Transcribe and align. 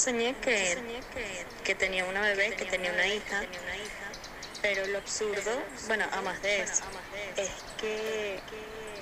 Soñé 0.00 0.34
que, 0.40 0.78
que 1.62 1.74
tenía 1.74 2.06
una 2.06 2.22
bebé, 2.22 2.56
que 2.56 2.64
tenía 2.64 2.90
una 2.90 3.06
hija, 3.06 3.42
pero 4.62 4.86
lo 4.86 4.96
absurdo, 4.98 5.62
bueno, 5.88 6.06
a 6.10 6.22
más 6.22 6.40
de 6.40 6.62
eso, 6.62 6.84
es 7.36 7.50
que 7.78 8.40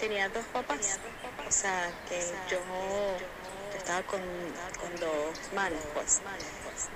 tenía 0.00 0.28
dos 0.28 0.44
papás, 0.52 0.98
o 1.46 1.52
sea, 1.52 1.92
que 2.08 2.20
yo, 2.50 2.58
estaba 3.76 4.02
con, 4.02 4.20
con 4.80 4.96
dos 4.96 5.38
manos, 5.54 5.80
pues. 5.94 6.20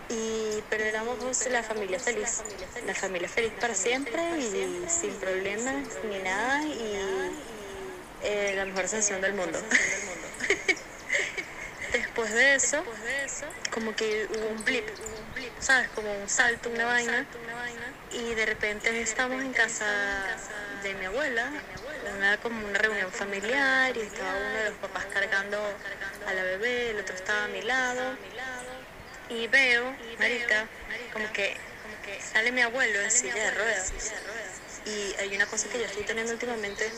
Y, 0.08 0.62
pero 0.68 0.82
éramos 0.84 1.46
la 1.46 1.62
familia 1.62 2.00
feliz, 2.00 2.42
la 2.84 2.94
familia 2.94 3.28
feliz 3.28 3.52
para 3.60 3.74
siempre 3.74 4.22
y 4.38 4.84
sin 4.88 5.14
problemas 5.14 5.86
ni 6.08 6.18
nada 6.18 6.64
y 6.64 6.98
eh, 8.24 8.54
la 8.56 8.64
mejor 8.64 8.88
sensación 8.88 9.20
del 9.20 9.34
mundo. 9.34 9.60
Después 11.92 12.32
de 12.32 12.54
eso, 12.54 12.82
como 13.72 13.94
que 13.96 14.28
hubo 14.30 14.48
un 14.48 14.64
blip, 14.64 14.86
¿sabes? 15.58 15.88
Como 15.94 16.12
un 16.12 16.28
salto, 16.28 16.68
una 16.70 16.84
vaina. 16.84 17.26
Y 18.12 18.34
de 18.34 18.46
repente 18.46 19.00
estamos 19.00 19.42
en 19.42 19.52
casa 19.52 19.86
de 20.82 20.94
mi 20.94 21.06
abuela, 21.06 21.50
una, 22.16 22.36
como 22.38 22.66
una 22.66 22.78
reunión 22.78 23.10
familiar, 23.10 23.96
y 23.96 24.00
estaba 24.00 24.36
uno 24.36 24.58
de 24.58 24.70
los 24.70 24.78
papás 24.78 25.06
cargando 25.06 25.58
a 26.26 26.34
la 26.34 26.42
bebé, 26.42 26.90
el 26.90 27.00
otro 27.00 27.14
estaba 27.14 27.44
a 27.44 27.48
mi 27.48 27.62
lado. 27.62 28.16
Y 29.30 29.46
veo, 29.46 29.96
marica, 30.18 30.68
como 31.12 31.32
que 31.32 31.56
sale 32.20 32.52
mi 32.52 32.60
abuelo 32.60 33.00
en 33.00 33.10
silla 33.10 33.34
de 33.34 33.50
ruedas. 33.52 33.92
Y 34.84 35.14
hay 35.20 35.34
una 35.36 35.46
cosa 35.46 35.68
que 35.68 35.78
yo 35.78 35.84
estoy 35.84 36.02
teniendo 36.02 36.32
últimamente, 36.32 36.90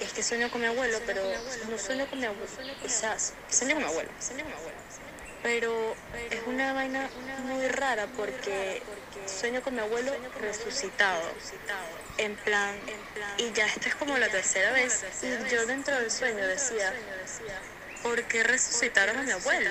es 0.00 0.12
que 0.12 0.22
sueño 0.22 0.50
con 0.50 0.60
mi 0.60 0.66
abuelo, 0.68 1.00
pero 1.06 1.22
no 1.68 1.78
sueño 1.78 2.06
con 2.06 2.20
mi 2.20 2.26
abuelo, 2.26 2.46
quizás, 2.82 3.32
sueño 3.50 3.74
con 3.74 3.84
mi 3.84 3.88
abuelo, 3.88 4.10
pero 5.46 5.94
es 6.28 6.40
una 6.46 6.72
vaina 6.72 7.08
muy 7.44 7.68
rara 7.68 8.08
porque 8.16 8.82
sueño 9.26 9.62
con 9.62 9.74
mi 9.74 9.80
abuelo 9.80 10.12
resucitado, 10.40 11.22
en 12.18 12.34
plan, 12.34 12.74
y 13.38 13.52
ya 13.52 13.64
esta 13.66 13.90
es 13.90 13.94
como 13.94 14.18
la 14.18 14.28
tercera 14.28 14.72
vez, 14.72 15.04
y 15.22 15.48
yo 15.48 15.64
dentro 15.66 15.94
del 16.00 16.10
sueño 16.10 16.44
decía, 16.48 16.92
¿por 18.02 18.24
qué 18.24 18.42
resucitaron 18.42 19.18
a 19.18 19.22
mi 19.22 19.30
abuelo? 19.30 19.70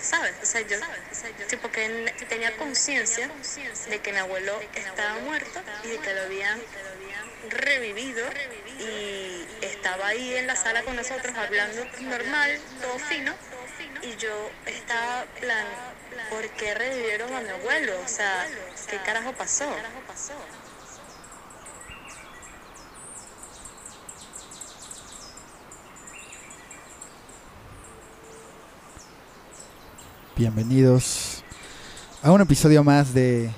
¿Sabes? 0.00 0.34
O 0.42 0.46
sea, 0.46 0.62
yo, 0.62 0.78
tipo 1.48 1.70
que 1.70 2.12
tenía 2.28 2.56
conciencia 2.56 3.30
de 3.88 4.00
que 4.00 4.12
mi 4.12 4.18
abuelo 4.18 4.60
estaba 4.74 5.20
muerto 5.20 5.60
y 5.84 5.88
de 5.90 5.98
que 5.98 6.12
lo 6.12 6.22
habían 6.22 6.60
revivido 7.50 8.26
y 8.80 9.46
estaba 9.62 10.08
ahí 10.08 10.34
en 10.34 10.48
la 10.48 10.56
sala 10.56 10.82
con 10.82 10.96
nosotros 10.96 11.36
hablando 11.36 11.84
normal, 12.00 12.60
todo 12.82 12.98
fino, 12.98 13.32
y 14.08 14.16
yo 14.16 14.30
estaba 14.66 15.24
plan, 15.38 15.66
¿por 16.30 16.48
qué 16.56 16.74
revivieron 16.74 17.34
a 17.34 17.40
mi 17.40 17.48
abuelo? 17.48 17.92
O 18.02 18.08
sea, 18.08 18.46
¿qué 18.88 18.96
carajo 19.04 19.32
pasó? 19.32 19.64
Bienvenidos 30.36 31.42
a 32.22 32.30
un 32.30 32.40
episodio 32.40 32.82
más 32.84 33.12
de 33.12 33.50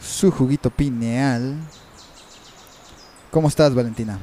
Su 0.00 0.30
Juguito 0.30 0.70
Pineal. 0.70 1.58
¿Cómo 3.30 3.48
estás, 3.48 3.74
Valentina? 3.74 4.18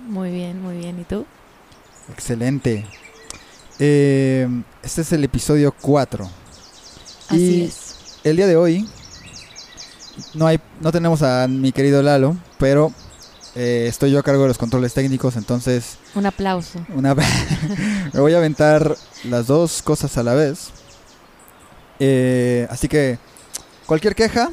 Muy 0.00 0.30
bien, 0.32 0.60
muy 0.60 0.78
bien. 0.78 0.98
¿Y 0.98 1.04
tú? 1.04 1.26
Excelente. 2.10 2.86
Eh, 3.78 4.48
este 4.82 5.02
es 5.02 5.12
el 5.12 5.24
episodio 5.24 5.74
4. 5.80 6.28
Así 7.28 7.38
Y 7.38 7.64
es. 7.64 8.18
el 8.24 8.36
día 8.36 8.46
de 8.46 8.56
hoy 8.56 8.88
no 10.34 10.46
hay, 10.46 10.60
no 10.80 10.92
tenemos 10.92 11.22
a 11.22 11.46
mi 11.48 11.72
querido 11.72 12.02
Lalo, 12.02 12.36
pero 12.58 12.92
eh, 13.54 13.86
estoy 13.88 14.10
yo 14.12 14.18
a 14.18 14.22
cargo 14.22 14.42
de 14.42 14.48
los 14.48 14.58
controles 14.58 14.94
técnicos, 14.94 15.36
entonces 15.36 15.98
Un 16.14 16.26
aplauso. 16.26 16.78
una 16.94 17.14
me 17.14 18.20
voy 18.20 18.32
a 18.34 18.38
aventar 18.38 18.96
las 19.24 19.46
dos 19.46 19.82
cosas 19.82 20.16
a 20.16 20.22
la 20.22 20.34
vez. 20.34 20.70
Eh, 21.98 22.66
así 22.70 22.88
que 22.88 23.18
cualquier 23.86 24.14
queja, 24.14 24.50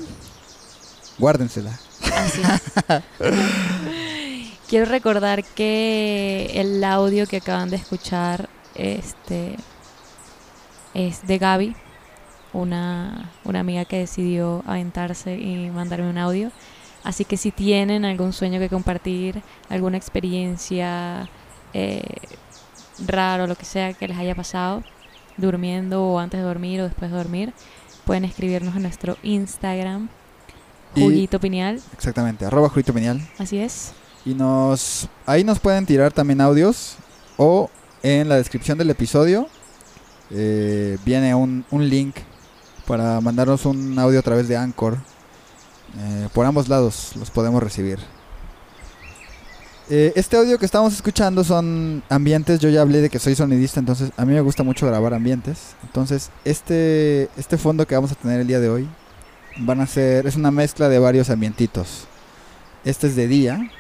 guárdensela. 1.17 1.77
Así 2.15 2.41
es. 2.41 3.03
Quiero 4.69 4.85
recordar 4.85 5.43
que 5.43 6.51
el 6.55 6.83
audio 6.83 7.27
que 7.27 7.37
acaban 7.37 7.69
de 7.69 7.75
escuchar 7.75 8.49
este 8.83 9.55
es 10.93 11.25
de 11.25 11.37
Gaby, 11.37 11.75
una, 12.53 13.31
una 13.43 13.59
amiga 13.61 13.85
que 13.85 13.97
decidió 13.99 14.63
aventarse 14.67 15.37
y 15.39 15.69
mandarme 15.71 16.09
un 16.09 16.17
audio. 16.17 16.51
Así 17.03 17.25
que 17.25 17.35
si 17.37 17.51
tienen 17.51 18.05
algún 18.05 18.31
sueño 18.31 18.59
que 18.59 18.69
compartir, 18.69 19.41
alguna 19.69 19.97
experiencia 19.97 21.27
eh, 21.73 22.03
raro, 23.05 23.47
lo 23.47 23.55
que 23.55 23.65
sea 23.65 23.93
que 23.93 24.07
les 24.07 24.17
haya 24.17 24.35
pasado, 24.35 24.83
durmiendo 25.37 26.03
o 26.05 26.19
antes 26.19 26.39
de 26.39 26.45
dormir 26.45 26.79
o 26.81 26.85
después 26.85 27.11
de 27.11 27.17
dormir, 27.17 27.53
pueden 28.05 28.23
escribirnos 28.25 28.75
en 28.75 28.83
nuestro 28.83 29.17
Instagram, 29.23 30.07
Y- 30.95 31.01
Juguito 31.01 31.39
Pineal. 31.39 31.81
Exactamente, 31.93 32.45
arroba 32.45 32.69
Juguito 32.69 32.93
Pineal. 32.93 33.19
Así 33.39 33.57
es. 33.57 33.93
Y 34.25 34.33
nos 34.35 35.09
ahí 35.25 35.43
nos 35.43 35.59
pueden 35.59 35.85
tirar 35.85 36.13
también 36.13 36.39
audios 36.39 36.95
o 37.35 37.69
en 38.03 38.29
la 38.29 38.35
descripción 38.35 38.77
del 38.77 38.89
episodio 38.89 39.47
eh, 40.29 40.97
viene 41.05 41.33
un, 41.33 41.65
un 41.71 41.89
link 41.89 42.15
para 42.85 43.21
mandarnos 43.21 43.65
un 43.65 43.97
audio 43.97 44.19
a 44.19 44.21
través 44.21 44.47
de 44.47 44.57
Anchor. 44.57 44.97
Eh, 45.97 46.27
por 46.33 46.45
ambos 46.45 46.67
lados 46.67 47.13
los 47.17 47.31
podemos 47.31 47.61
recibir. 47.63 47.99
Eh, 49.89 50.13
este 50.15 50.37
audio 50.37 50.57
que 50.57 50.65
estamos 50.65 50.93
escuchando 50.93 51.43
son 51.43 52.03
ambientes. 52.09 52.59
Yo 52.59 52.69
ya 52.69 52.81
hablé 52.81 53.01
de 53.01 53.09
que 53.09 53.19
soy 53.19 53.35
sonidista, 53.35 53.79
entonces 53.79 54.11
a 54.17 54.25
mí 54.25 54.33
me 54.33 54.41
gusta 54.41 54.63
mucho 54.63 54.87
grabar 54.87 55.13
ambientes. 55.13 55.75
Entonces 55.83 56.29
este 56.45 57.29
este 57.37 57.57
fondo 57.57 57.85
que 57.85 57.95
vamos 57.95 58.11
a 58.11 58.15
tener 58.15 58.41
el 58.41 58.47
día 58.47 58.59
de 58.59 58.69
hoy 58.69 58.87
van 59.59 59.81
a 59.81 59.87
ser 59.87 60.25
es 60.25 60.35
una 60.35 60.51
mezcla 60.51 60.89
de 60.89 60.99
varios 60.99 61.29
ambientitos. 61.29 62.05
Este 62.85 63.07
es 63.07 63.15
de 63.15 63.27
día. 63.27 63.71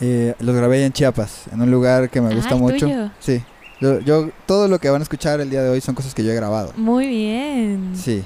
Eh, 0.00 0.34
los 0.38 0.54
grabé 0.54 0.84
en 0.84 0.92
Chiapas, 0.92 1.44
en 1.52 1.60
un 1.60 1.70
lugar 1.70 2.08
que 2.10 2.20
me 2.20 2.30
Ah, 2.32 2.34
gusta 2.36 2.54
¿es 2.54 2.60
mucho. 2.60 2.86
tuyo? 2.86 3.10
Sí. 3.20 3.42
Yo, 3.80 4.00
yo- 4.00 4.30
todo 4.46 4.68
lo 4.68 4.78
que 4.78 4.90
van 4.90 5.00
a 5.00 5.04
escuchar 5.04 5.40
el 5.40 5.50
día 5.50 5.62
de 5.62 5.70
hoy 5.70 5.80
son 5.80 5.94
cosas 5.94 6.14
que 6.14 6.24
yo 6.24 6.32
he 6.32 6.34
grabado. 6.34 6.72
Muy 6.76 7.06
bien. 7.08 7.92
Sí. 7.96 8.24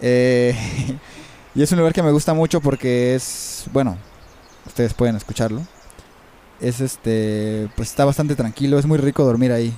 Eh, 0.00 0.54
y 1.54 1.62
es 1.62 1.70
un 1.72 1.78
lugar 1.78 1.92
que 1.92 2.02
me 2.02 2.10
gusta 2.12 2.34
mucho 2.34 2.60
porque 2.60 3.14
es, 3.14 3.64
bueno, 3.72 3.96
ustedes 4.66 4.94
pueden 4.94 5.16
escucharlo. 5.16 5.62
Es 6.60 6.80
este, 6.80 7.68
pues 7.76 7.88
está 7.90 8.04
bastante 8.04 8.36
tranquilo, 8.36 8.78
es 8.78 8.86
muy 8.86 8.98
rico 8.98 9.24
dormir 9.24 9.50
ahí. 9.52 9.74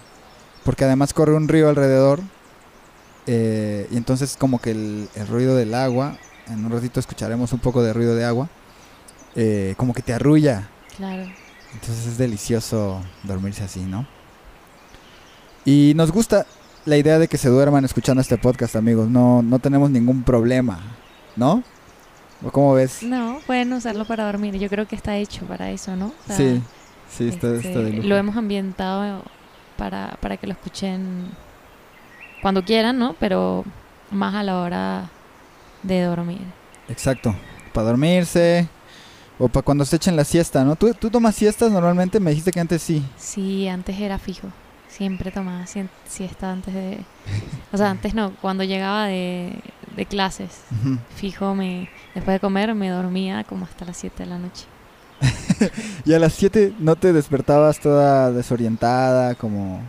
Porque 0.65 0.85
además 0.85 1.13
corre 1.15 1.35
un 1.35 1.49
río 1.49 1.69
alrededor. 1.69 2.21
eh, 3.27 3.87
y 3.91 3.97
entonces 3.97 4.37
como 4.39 4.59
que 4.61 4.71
el, 4.73 5.09
el 5.15 5.27
ruido 5.27 5.57
del 5.57 5.75
agua, 5.75 6.19
en 6.49 6.65
un 6.65 6.71
ratito 6.71 7.01
escucharemos 7.01 7.53
un 7.55 7.59
poco 7.61 7.83
de 7.83 7.93
ruido 7.95 8.15
de 8.15 8.25
agua. 8.25 8.49
eh, 9.37 9.75
como 9.79 9.93
que 9.95 10.03
te 10.03 10.13
arrulla. 10.15 10.69
Claro. 10.97 11.23
Entonces 11.73 12.07
es 12.07 12.19
delicioso 12.19 13.01
dormirse 13.25 13.65
así, 13.65 13.81
¿no? 13.81 14.07
Y 15.65 15.93
nos 15.97 16.13
gusta 16.13 16.47
la 16.85 16.97
idea 16.97 17.19
de 17.19 17.27
que 17.29 17.39
se 17.39 17.49
duerman 17.49 17.85
escuchando 17.85 18.21
este 18.21 18.37
podcast, 18.39 18.77
amigos. 18.77 19.09
No, 19.09 19.43
no 19.43 19.59
tenemos 19.59 19.91
ningún 19.91 20.23
problema, 20.23 20.81
¿no? 21.37 21.63
¿O 22.45 22.51
cómo 22.51 22.75
ves? 22.75 23.03
No, 23.03 23.39
pueden 23.47 23.73
usarlo 23.73 24.05
para 24.05 24.27
dormir. 24.27 24.57
Yo 24.59 24.69
creo 24.69 24.87
que 24.87 24.95
está 24.97 25.17
hecho 25.17 25.47
para 25.47 25.71
eso, 25.71 25.97
¿no? 25.97 26.07
O 26.09 26.13
sea, 26.27 26.37
Sí, 26.37 26.63
sí, 27.11 27.29
está, 27.29 27.55
este, 27.55 27.69
está 27.69 27.81
de 27.81 27.91
lujo. 27.95 28.09
lo 28.09 28.17
hemos 28.17 28.37
ambientado 28.37 29.23
para, 29.79 30.17
para 30.21 30.37
que 30.37 30.47
lo 30.47 30.53
escuchen 30.53 31.29
cuando 32.43 32.63
quieran, 32.63 32.99
¿no? 32.99 33.15
Pero 33.19 33.65
más 34.11 34.35
a 34.35 34.43
la 34.43 34.61
hora 34.61 35.11
de 35.83 36.03
dormir. 36.03 36.43
Exacto. 36.89 37.35
Para 37.73 37.89
dormirse, 37.89 38.69
O 39.39 39.49
para 39.49 39.65
cuando 39.65 39.85
se 39.85 39.97
echen 39.97 40.17
la 40.17 40.25
siesta, 40.25 40.65
¿no? 40.65 40.77
¿Tú, 40.77 40.95
¿Tú 40.95 41.11
tomas 41.11 41.35
siestas 41.35 41.73
normalmente? 41.73 42.21
Me 42.21 42.31
dijiste 42.31 42.53
que 42.53 42.61
antes 42.61 42.83
sí. 42.83 43.05
Sí, 43.17 43.67
antes 43.69 43.99
era 43.99 44.19
fijo. 44.19 44.49
Siempre 44.89 45.33
tomaba 45.33 45.67
siesta 45.67 46.53
antes 46.53 46.73
de... 46.73 46.99
O 47.73 47.77
sea, 47.77 47.91
antes 47.91 48.15
no, 48.15 48.33
cuando 48.41 48.63
llegaba 48.63 49.07
de, 49.07 49.53
de 49.97 50.07
clases. 50.07 50.61
Fijo, 51.17 51.55
me 51.55 51.89
después 52.15 52.37
de 52.37 52.41
comer 52.41 52.75
me 52.75 52.89
dormía 52.91 53.43
como 53.45 53.65
hasta 53.65 53.85
las 53.85 53.97
7 53.97 54.23
de 54.23 54.29
la 54.29 54.39
noche. 54.39 54.65
Y 56.05 56.13
a 56.13 56.19
las 56.19 56.35
7 56.35 56.75
no 56.79 56.97
te 56.97 57.13
despertabas 57.13 57.81
toda 57.81 58.31
desorientada, 58.31 59.35
como... 59.35 59.83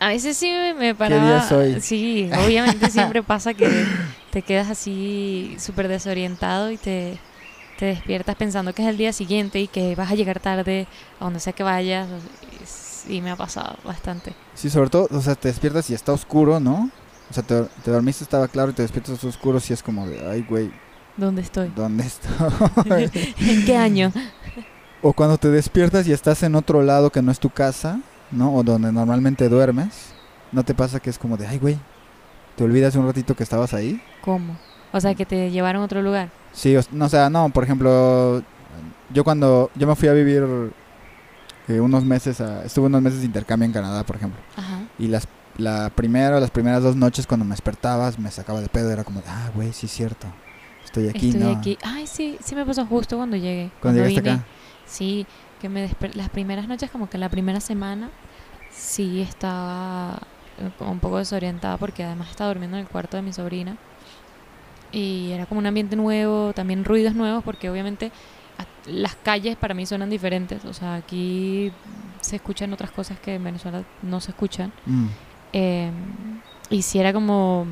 A 0.00 0.08
veces 0.08 0.36
sí 0.36 0.52
me, 0.78 0.94
paraba... 0.94 1.24
día 1.24 1.38
es 1.38 1.52
hoy? 1.52 1.80
Sí, 1.80 2.30
obviamente 2.44 2.90
siempre 2.90 3.22
pasa 3.22 3.54
que 3.54 3.86
te 4.30 4.42
quedas 4.42 4.68
así 4.68 5.56
súper 5.58 5.88
desorientado 5.88 6.70
y 6.70 6.76
te, 6.76 7.18
te 7.78 7.86
despiertas 7.86 8.36
pensando 8.36 8.72
que 8.72 8.82
es 8.82 8.88
el 8.88 8.96
día 8.96 9.12
siguiente 9.12 9.60
y 9.60 9.68
que 9.68 9.94
vas 9.94 10.10
a 10.10 10.14
llegar 10.14 10.40
tarde 10.40 10.86
a 11.20 11.24
donde 11.24 11.40
sea 11.40 11.52
que 11.52 11.62
vayas. 11.62 12.08
Y 13.08 13.20
me 13.20 13.30
ha 13.30 13.36
pasado 13.36 13.76
bastante. 13.84 14.34
Sí, 14.54 14.68
sobre 14.68 14.90
todo, 14.90 15.08
o 15.10 15.20
sea, 15.20 15.36
te 15.36 15.48
despiertas 15.48 15.88
y 15.90 15.94
está 15.94 16.12
oscuro, 16.12 16.58
¿no? 16.58 16.90
O 17.30 17.34
sea, 17.34 17.42
te, 17.42 17.62
te 17.84 17.90
dormiste, 17.90 18.24
estaba 18.24 18.48
claro, 18.48 18.70
y 18.70 18.74
te 18.74 18.82
despiertas 18.82 19.22
oscuro, 19.22 19.60
sí 19.60 19.72
es 19.72 19.82
como 19.82 20.06
de, 20.08 20.28
ay, 20.28 20.44
güey, 20.48 20.70
¿Dónde 21.16 21.40
estoy? 21.40 21.72
¿dónde 21.74 22.04
estoy? 22.04 23.10
¿En 23.40 23.64
qué 23.64 23.76
año? 23.76 24.12
o 25.02 25.12
cuando 25.12 25.38
te 25.38 25.48
despiertas 25.48 26.06
y 26.08 26.12
estás 26.12 26.42
en 26.42 26.54
otro 26.54 26.82
lado 26.82 27.10
que 27.10 27.22
no 27.22 27.32
es 27.32 27.38
tu 27.38 27.50
casa, 27.50 28.00
¿no? 28.30 28.54
O 28.54 28.62
donde 28.62 28.92
normalmente 28.92 29.48
duermes, 29.48 30.12
¿no 30.52 30.64
te 30.64 30.74
pasa 30.74 31.00
que 31.00 31.10
es 31.10 31.18
como 31.18 31.36
de, 31.36 31.46
ay, 31.46 31.58
güey, 31.58 31.78
te 32.56 32.64
olvidas 32.64 32.96
un 32.96 33.06
ratito 33.06 33.34
que 33.34 33.44
estabas 33.44 33.72
ahí? 33.72 34.02
¿Cómo? 34.20 34.56
O 34.92 35.00
sea, 35.00 35.14
que 35.14 35.24
te 35.24 35.50
llevaron 35.50 35.82
a 35.82 35.84
otro 35.86 36.02
lugar. 36.02 36.30
Sí, 36.56 36.74
o, 36.76 36.80
no, 36.90 37.04
o 37.04 37.08
sea, 37.08 37.28
no, 37.28 37.50
por 37.50 37.62
ejemplo, 37.64 38.42
yo 39.12 39.22
cuando, 39.24 39.70
yo 39.74 39.86
me 39.86 39.94
fui 39.94 40.08
a 40.08 40.12
vivir 40.14 40.42
eh, 41.68 41.80
unos 41.80 42.04
meses, 42.04 42.40
a- 42.40 42.64
estuve 42.64 42.86
unos 42.86 43.02
meses 43.02 43.20
de 43.20 43.26
intercambio 43.26 43.66
en 43.66 43.72
Canadá, 43.72 44.04
por 44.04 44.16
ejemplo. 44.16 44.40
Ajá. 44.56 44.78
Y 44.98 45.08
las, 45.08 45.28
la 45.58 45.90
primera 45.90 46.40
las 46.40 46.50
primeras 46.50 46.82
dos 46.82 46.96
noches 46.96 47.26
cuando 47.26 47.44
me 47.44 47.50
despertabas, 47.52 48.18
me 48.18 48.30
sacaba 48.30 48.60
de 48.62 48.68
pedo, 48.68 48.90
era 48.90 49.04
como, 49.04 49.22
ah, 49.28 49.50
güey, 49.54 49.72
sí 49.74 49.84
es 49.86 49.92
cierto. 49.92 50.26
Estoy 50.84 51.08
aquí, 51.08 51.28
Estoy 51.28 51.42
¿no? 51.42 51.58
aquí. 51.58 51.78
Ay, 51.82 52.06
sí, 52.06 52.38
sí 52.42 52.54
me 52.54 52.64
pasó 52.64 52.86
justo 52.86 53.16
cuando 53.18 53.36
llegué. 53.36 53.70
Cuando 53.82 54.00
llegaste 54.00 54.20
vine. 54.22 54.34
acá. 54.36 54.44
Sí, 54.86 55.26
que 55.60 55.68
me 55.68 55.90
las 56.14 56.30
primeras 56.30 56.68
noches, 56.68 56.90
como 56.90 57.10
que 57.10 57.18
la 57.18 57.28
primera 57.28 57.60
semana, 57.60 58.10
sí 58.70 59.20
estaba 59.20 60.20
eh, 60.58 60.70
un 60.84 61.00
poco 61.00 61.18
desorientada 61.18 61.76
porque 61.76 62.04
además 62.04 62.30
estaba 62.30 62.48
durmiendo 62.48 62.76
en 62.78 62.84
el 62.84 62.88
cuarto 62.88 63.16
de 63.18 63.22
mi 63.22 63.32
sobrina. 63.32 63.76
Y 64.92 65.30
era 65.32 65.46
como 65.46 65.58
un 65.58 65.66
ambiente 65.66 65.96
nuevo, 65.96 66.52
también 66.54 66.84
ruidos 66.84 67.14
nuevos, 67.14 67.42
porque 67.44 67.68
obviamente 67.70 68.10
las 68.86 69.16
calles 69.16 69.56
para 69.56 69.74
mí 69.74 69.84
suenan 69.86 70.08
diferentes. 70.10 70.64
O 70.64 70.72
sea, 70.72 70.94
aquí 70.94 71.72
se 72.20 72.36
escuchan 72.36 72.72
otras 72.72 72.90
cosas 72.90 73.18
que 73.18 73.34
en 73.34 73.44
Venezuela 73.44 73.82
no 74.02 74.20
se 74.20 74.30
escuchan. 74.30 74.72
Mm, 74.86 75.06
Eh, 75.52 75.90
y 76.70 76.82
sí 76.82 76.98
era 76.98 77.12
como 77.12 77.66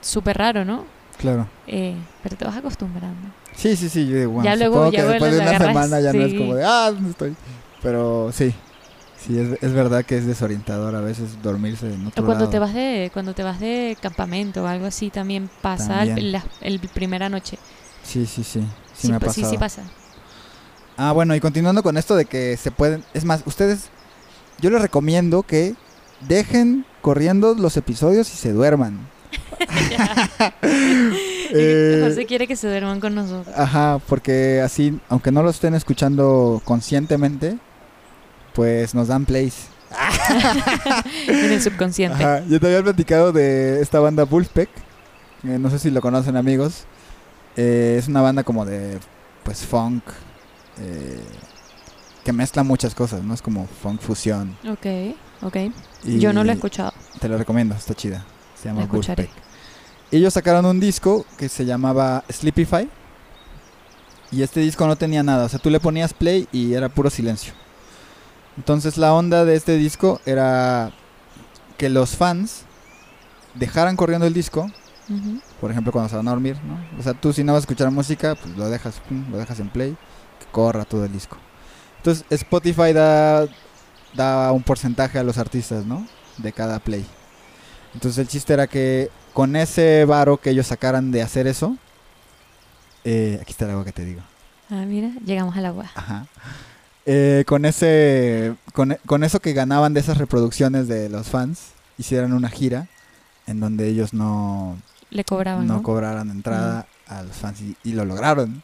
súper 0.00 0.36
raro, 0.38 0.64
¿no? 0.64 0.84
claro. 1.18 1.46
Eh, 1.66 1.94
pero 2.22 2.36
te 2.36 2.44
vas 2.44 2.56
acostumbrando. 2.56 3.28
Sí, 3.54 3.76
sí, 3.76 3.88
sí, 3.88 4.06
yo 4.08 4.16
digo, 4.16 4.32
bueno, 4.32 4.44
Ya 4.50 4.56
luego- 4.56 4.90
ya 4.90 5.02
que 5.02 5.08
después 5.08 5.30
de 5.32 5.38
una 5.40 5.48
agarras, 5.50 5.68
semana 5.68 6.00
ya 6.00 6.12
no 6.12 6.22
es 6.24 6.34
como 6.34 6.54
de, 6.56 6.64
ah, 6.64 6.90
¿dónde 6.92 7.10
estoy? 7.10 7.36
Pero 7.82 8.30
sí, 8.32 8.52
sí, 9.26 9.38
es, 9.38 9.62
es 9.62 9.72
verdad 9.72 10.04
que 10.04 10.16
es 10.18 10.26
desorientador 10.26 10.94
a 10.94 11.00
veces 11.00 11.40
dormirse 11.42 11.92
en 11.92 12.06
otro 12.06 12.22
O 12.22 12.26
cuando 12.26 12.44
lado. 12.44 12.50
te 12.50 12.58
vas 12.58 12.74
de 12.74 13.10
cuando 13.12 13.34
te 13.34 13.42
vas 13.42 13.60
de 13.60 13.96
campamento 14.00 14.62
o 14.62 14.66
algo 14.66 14.86
así 14.86 15.10
también 15.10 15.48
pasa 15.62 16.02
el- 16.02 16.32
la 16.32 16.44
el 16.60 16.78
primera 16.80 17.28
noche. 17.28 17.58
Sí, 18.02 18.26
sí, 18.26 18.44
sí, 18.44 18.62
sí, 18.94 19.08
me 19.08 19.16
ha 19.16 19.32
sí, 19.32 19.44
sí 19.44 19.56
pasa. 19.58 19.82
Ah, 20.96 21.12
bueno, 21.12 21.34
y 21.34 21.40
continuando 21.40 21.82
con 21.82 21.96
esto 21.96 22.14
de 22.16 22.24
que 22.26 22.56
se 22.56 22.70
pueden, 22.70 23.02
es 23.14 23.24
más, 23.24 23.42
ustedes, 23.46 23.88
yo 24.60 24.70
les 24.70 24.80
recomiendo 24.80 25.42
que 25.42 25.74
dejen 26.28 26.84
corriendo 27.02 27.54
los 27.54 27.76
episodios 27.76 28.32
y 28.32 28.36
se 28.36 28.52
duerman. 28.52 29.08
Eh, 31.56 32.00
José 32.02 32.26
quiere 32.26 32.48
que 32.48 32.56
se 32.56 32.66
duerman 32.68 32.98
con 33.00 33.14
nosotros. 33.14 33.54
Ajá, 33.56 34.00
porque 34.08 34.60
así, 34.60 34.98
aunque 35.08 35.30
no 35.30 35.42
lo 35.42 35.50
estén 35.50 35.74
escuchando 35.74 36.60
conscientemente, 36.64 37.58
pues 38.54 38.94
nos 38.94 39.08
dan 39.08 39.24
plays. 39.24 39.66
en 41.28 41.52
el 41.52 41.62
subconsciente. 41.62 42.22
Ajá, 42.22 42.44
yo 42.48 42.58
te 42.58 42.66
había 42.66 42.82
platicado 42.82 43.32
de 43.32 43.80
esta 43.80 44.00
banda 44.00 44.24
Wolfpack. 44.24 44.68
eh, 45.44 45.58
no 45.58 45.70
sé 45.70 45.78
si 45.78 45.90
lo 45.90 46.00
conocen 46.00 46.36
amigos. 46.36 46.84
Eh, 47.56 47.96
es 47.98 48.08
una 48.08 48.20
banda 48.20 48.42
como 48.42 48.64
de, 48.64 48.98
pues, 49.44 49.64
funk. 49.64 50.02
eh, 50.80 51.20
que 52.24 52.32
mezcla 52.32 52.62
muchas 52.62 52.94
cosas, 52.94 53.22
¿no? 53.22 53.34
Es 53.34 53.42
como 53.42 53.66
funk 53.82 54.00
fusión. 54.00 54.56
Ok, 54.66 55.14
ok. 55.42 55.56
y 56.04 56.18
Yo 56.18 56.32
no 56.32 56.42
lo 56.42 56.50
he 56.50 56.54
escuchado. 56.54 56.92
Te 57.20 57.28
lo 57.28 57.36
recomiendo, 57.36 57.74
está 57.74 57.94
chida. 57.94 58.24
Se 58.60 58.68
llama. 58.68 58.86
Wolfpack. 58.86 59.28
Ellos 60.10 60.32
sacaron 60.32 60.64
un 60.64 60.80
disco 60.80 61.26
que 61.36 61.48
se 61.48 61.64
llamaba 61.66 62.24
Sleepify. 62.30 62.88
Y 64.32 64.42
este 64.42 64.60
disco 64.60 64.86
no 64.86 64.96
tenía 64.96 65.22
nada. 65.22 65.44
O 65.44 65.48
sea, 65.48 65.58
tú 65.58 65.70
le 65.70 65.78
ponías 65.80 66.12
play 66.14 66.48
y 66.50 66.72
era 66.74 66.88
puro 66.88 67.10
silencio. 67.10 67.52
Entonces 68.56 68.96
la 68.96 69.12
onda 69.14 69.44
de 69.44 69.56
este 69.56 69.76
disco 69.76 70.20
era 70.26 70.92
que 71.76 71.88
los 71.88 72.16
fans 72.16 72.64
dejaran 73.54 73.96
corriendo 73.96 74.26
el 74.26 74.34
disco. 74.34 74.70
Por 75.60 75.70
ejemplo, 75.70 75.92
cuando 75.92 76.08
se 76.08 76.16
van 76.16 76.28
a 76.28 76.30
dormir, 76.30 76.56
¿no? 76.64 76.78
O 76.98 77.02
sea, 77.02 77.12
tú 77.12 77.32
si 77.32 77.44
no 77.44 77.52
vas 77.52 77.60
a 77.60 77.64
escuchar 77.64 77.90
música, 77.90 78.34
pues 78.36 78.56
lo 78.56 78.68
dejas, 78.70 79.00
pum, 79.06 79.30
lo 79.30 79.36
dejas 79.36 79.60
en 79.60 79.68
play, 79.68 79.96
que 80.38 80.46
corra 80.50 80.84
todo 80.84 81.04
el 81.04 81.12
disco. 81.12 81.36
Entonces 81.98 82.24
Spotify 82.30 82.92
da, 82.92 83.46
da 84.14 84.52
un 84.52 84.62
porcentaje 84.62 85.18
a 85.18 85.22
los 85.22 85.36
artistas, 85.36 85.84
¿no? 85.84 86.06
De 86.38 86.52
cada 86.52 86.78
play. 86.78 87.04
Entonces 87.92 88.18
el 88.18 88.28
chiste 88.28 88.52
era 88.54 88.66
que 88.66 89.10
con 89.32 89.56
ese 89.56 90.04
varo 90.04 90.38
que 90.38 90.50
ellos 90.50 90.66
sacaran 90.66 91.10
de 91.10 91.22
hacer 91.22 91.46
eso, 91.46 91.76
eh, 93.04 93.38
aquí 93.42 93.52
está 93.52 93.66
el 93.66 93.72
agua 93.72 93.84
que 93.84 93.92
te 93.92 94.04
digo. 94.04 94.22
Ah, 94.70 94.84
mira, 94.86 95.10
llegamos 95.24 95.56
al 95.56 95.66
agua. 95.66 95.90
Ajá. 95.94 96.26
Eh, 97.06 97.44
con 97.46 97.64
ese 97.66 98.54
con, 98.72 98.96
con 99.06 99.24
eso 99.24 99.40
que 99.40 99.52
ganaban 99.52 99.92
de 99.92 100.00
esas 100.00 100.16
reproducciones 100.18 100.88
de 100.88 101.08
los 101.10 101.28
fans 101.28 101.72
hicieran 101.98 102.32
una 102.32 102.48
gira 102.48 102.88
en 103.46 103.60
donde 103.60 103.88
ellos 103.88 104.14
no 104.14 104.76
Le 105.10 105.22
cobraban, 105.24 105.66
no 105.66 105.74
¿no? 105.74 105.82
cobraran 105.82 106.30
entrada 106.30 106.86
a 107.06 107.22
los 107.22 107.36
fans 107.36 107.60
y, 107.60 107.76
y 107.84 107.92
lo 107.92 108.06
lograron 108.06 108.62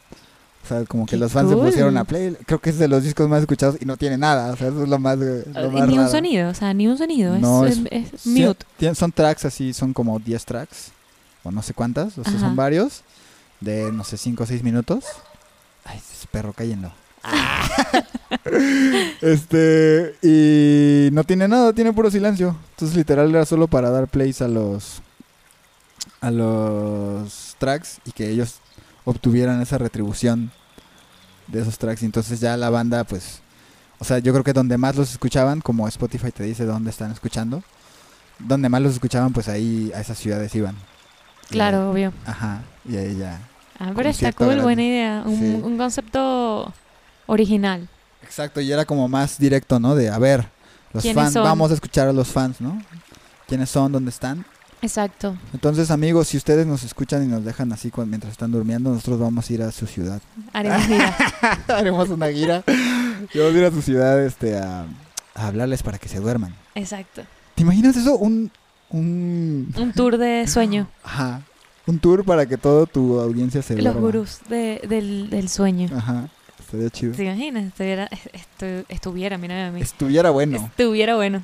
o 0.63 0.67
sea 0.67 0.83
como 0.85 1.05
que 1.05 1.11
Qué 1.11 1.17
los 1.17 1.31
fans 1.31 1.51
se 1.51 1.55
pusieron 1.55 1.97
a 1.97 2.03
play 2.03 2.35
creo 2.47 2.59
que 2.59 2.71
es 2.71 2.79
de 2.79 2.87
los 2.87 3.03
discos 3.03 3.29
más 3.29 3.41
escuchados 3.41 3.77
y 3.79 3.85
no 3.85 3.95
tiene 3.97 4.17
nada 4.17 4.51
o 4.53 4.57
sea 4.57 4.69
eso 4.69 4.83
es 4.83 4.89
lo 4.89 4.97
más, 4.97 5.19
lo 5.19 5.25
Eh, 5.25 5.45
más 5.71 5.87
ni 5.87 5.99
un 5.99 6.09
sonido, 6.09 6.49
o 6.49 6.53
sea, 6.55 6.73
ni 6.73 6.87
un 6.87 6.97
sonido. 6.97 7.37
No, 7.37 7.65
es, 7.67 7.77
mute. 8.25 8.65
son 8.95 9.11
tracks 9.11 9.45
así 9.45 9.71
son 9.73 9.93
como 9.93 10.17
10 10.17 10.45
tracks 10.45 10.91
o 11.43 11.51
no 11.51 11.61
sé 11.61 11.75
cuántas 11.75 12.17
o 12.17 12.23
sea 12.23 12.33
Ajá. 12.33 12.39
son 12.41 12.55
varios 12.55 13.03
de 13.59 13.91
no 13.91 14.03
sé 14.03 14.17
5 14.17 14.41
o 14.43 14.45
6 14.47 14.63
minutos 14.63 15.05
ay 15.85 15.99
ese 15.99 16.25
perro 16.31 16.53
cállenlo 16.53 16.91
este 19.21 20.15
y 20.21 21.09
no 21.11 21.23
tiene 21.23 21.47
nada 21.47 21.73
tiene 21.73 21.93
puro 21.93 22.09
silencio 22.11 22.55
entonces 22.71 22.95
literal 22.97 23.29
era 23.29 23.45
solo 23.45 23.67
para 23.67 23.89
dar 23.89 24.07
plays 24.07 24.41
a 24.41 24.47
los 24.47 25.01
a 26.21 26.31
los 26.31 27.55
tracks 27.59 27.99
y 28.05 28.11
que 28.11 28.29
ellos 28.29 28.55
obtuvieran 29.05 29.61
esa 29.61 29.77
retribución 29.77 30.51
de 31.47 31.61
esos 31.61 31.77
tracks 31.77 32.01
y 32.03 32.05
entonces 32.05 32.39
ya 32.39 32.55
la 32.57 32.69
banda 32.69 33.03
pues 33.03 33.41
o 33.99 34.03
sea 34.05 34.19
yo 34.19 34.31
creo 34.31 34.43
que 34.43 34.53
donde 34.53 34.77
más 34.77 34.95
los 34.95 35.11
escuchaban 35.11 35.61
como 35.61 35.87
Spotify 35.87 36.31
te 36.31 36.43
dice 36.43 36.65
dónde 36.65 36.89
están 36.89 37.11
escuchando 37.11 37.63
donde 38.39 38.69
más 38.69 38.81
los 38.81 38.93
escuchaban 38.93 39.33
pues 39.33 39.47
ahí 39.47 39.91
a 39.95 40.01
esas 40.01 40.17
ciudades 40.17 40.53
iban 40.55 40.75
Y 41.49 41.53
Claro, 41.53 41.91
obvio. 41.91 42.13
ajá 42.25 42.61
y 42.87 42.97
ahí 42.97 43.17
ya 43.17 43.39
Ah, 43.83 43.93
pero 43.95 44.09
está 44.09 44.31
cool, 44.31 44.61
buena 44.61 44.83
idea. 44.83 45.23
Un, 45.25 45.39
Sí. 45.39 45.59
un 45.63 45.75
concepto 45.75 46.71
original. 47.31 47.87
Exacto, 48.23 48.61
y 48.61 48.71
era 48.71 48.85
como 48.85 49.07
más 49.07 49.37
directo, 49.37 49.79
¿no? 49.79 49.95
De, 49.95 50.09
a 50.09 50.19
ver, 50.19 50.47
los 50.93 51.01
¿Quiénes 51.03 51.21
fans, 51.23 51.33
son? 51.33 51.43
vamos 51.43 51.71
a 51.71 51.73
escuchar 51.73 52.07
a 52.07 52.13
los 52.13 52.27
fans, 52.27 52.61
¿no? 52.61 52.81
¿Quiénes 53.47 53.69
son? 53.69 53.91
¿Dónde 53.91 54.09
están? 54.09 54.45
Exacto. 54.81 55.37
Entonces, 55.53 55.91
amigos, 55.91 56.27
si 56.29 56.37
ustedes 56.37 56.65
nos 56.65 56.83
escuchan 56.83 57.23
y 57.23 57.27
nos 57.27 57.43
dejan 57.45 57.71
así 57.71 57.91
cuando, 57.91 58.09
mientras 58.09 58.31
están 58.31 58.51
durmiendo, 58.51 58.89
nosotros 58.91 59.19
vamos 59.19 59.49
a 59.49 59.53
ir 59.53 59.61
a 59.61 59.71
su 59.71 59.85
ciudad. 59.87 60.21
Haremos 60.53 60.87
vida. 60.87 61.17
Haremos 61.67 62.09
una 62.09 62.29
gira. 62.31 62.63
y 62.67 63.37
vamos 63.37 63.55
a 63.55 63.57
ir 63.57 63.65
a 63.65 63.71
su 63.71 63.81
ciudad 63.81 64.23
este, 64.25 64.57
a, 64.57 64.85
a 65.35 65.47
hablarles 65.47 65.83
para 65.83 65.97
que 65.99 66.09
se 66.09 66.19
duerman. 66.19 66.55
Exacto. 66.75 67.21
¿Te 67.55 67.61
imaginas 67.63 67.95
eso? 67.95 68.15
Un, 68.17 68.51
un, 68.89 69.73
Un 69.77 69.93
tour 69.93 70.17
de 70.17 70.47
sueño. 70.47 70.87
ajá, 71.03 71.41
un 71.85 71.99
tour 71.99 72.23
para 72.25 72.45
que 72.45 72.57
toda 72.57 72.85
tu 72.85 73.19
audiencia 73.19 73.61
se 73.61 73.75
Los 73.75 73.83
duerma. 73.83 74.01
gurús 74.01 74.39
de- 74.49 74.81
del, 74.87 75.29
del 75.29 75.47
sueño. 75.49 75.89
Ajá, 75.95 76.27
estaría 76.61 76.89
chido. 76.89 77.13
¿Te 77.13 77.23
imaginas? 77.25 77.65
Estuviera, 77.65 78.09
estu- 78.09 78.85
estuviera 78.89 79.37
mira 79.37 79.67
a 79.67 79.71
mí. 79.71 79.81
Estuviera 79.81 80.29
bueno. 80.29 80.57
Estuviera 80.57 81.15
bueno. 81.15 81.43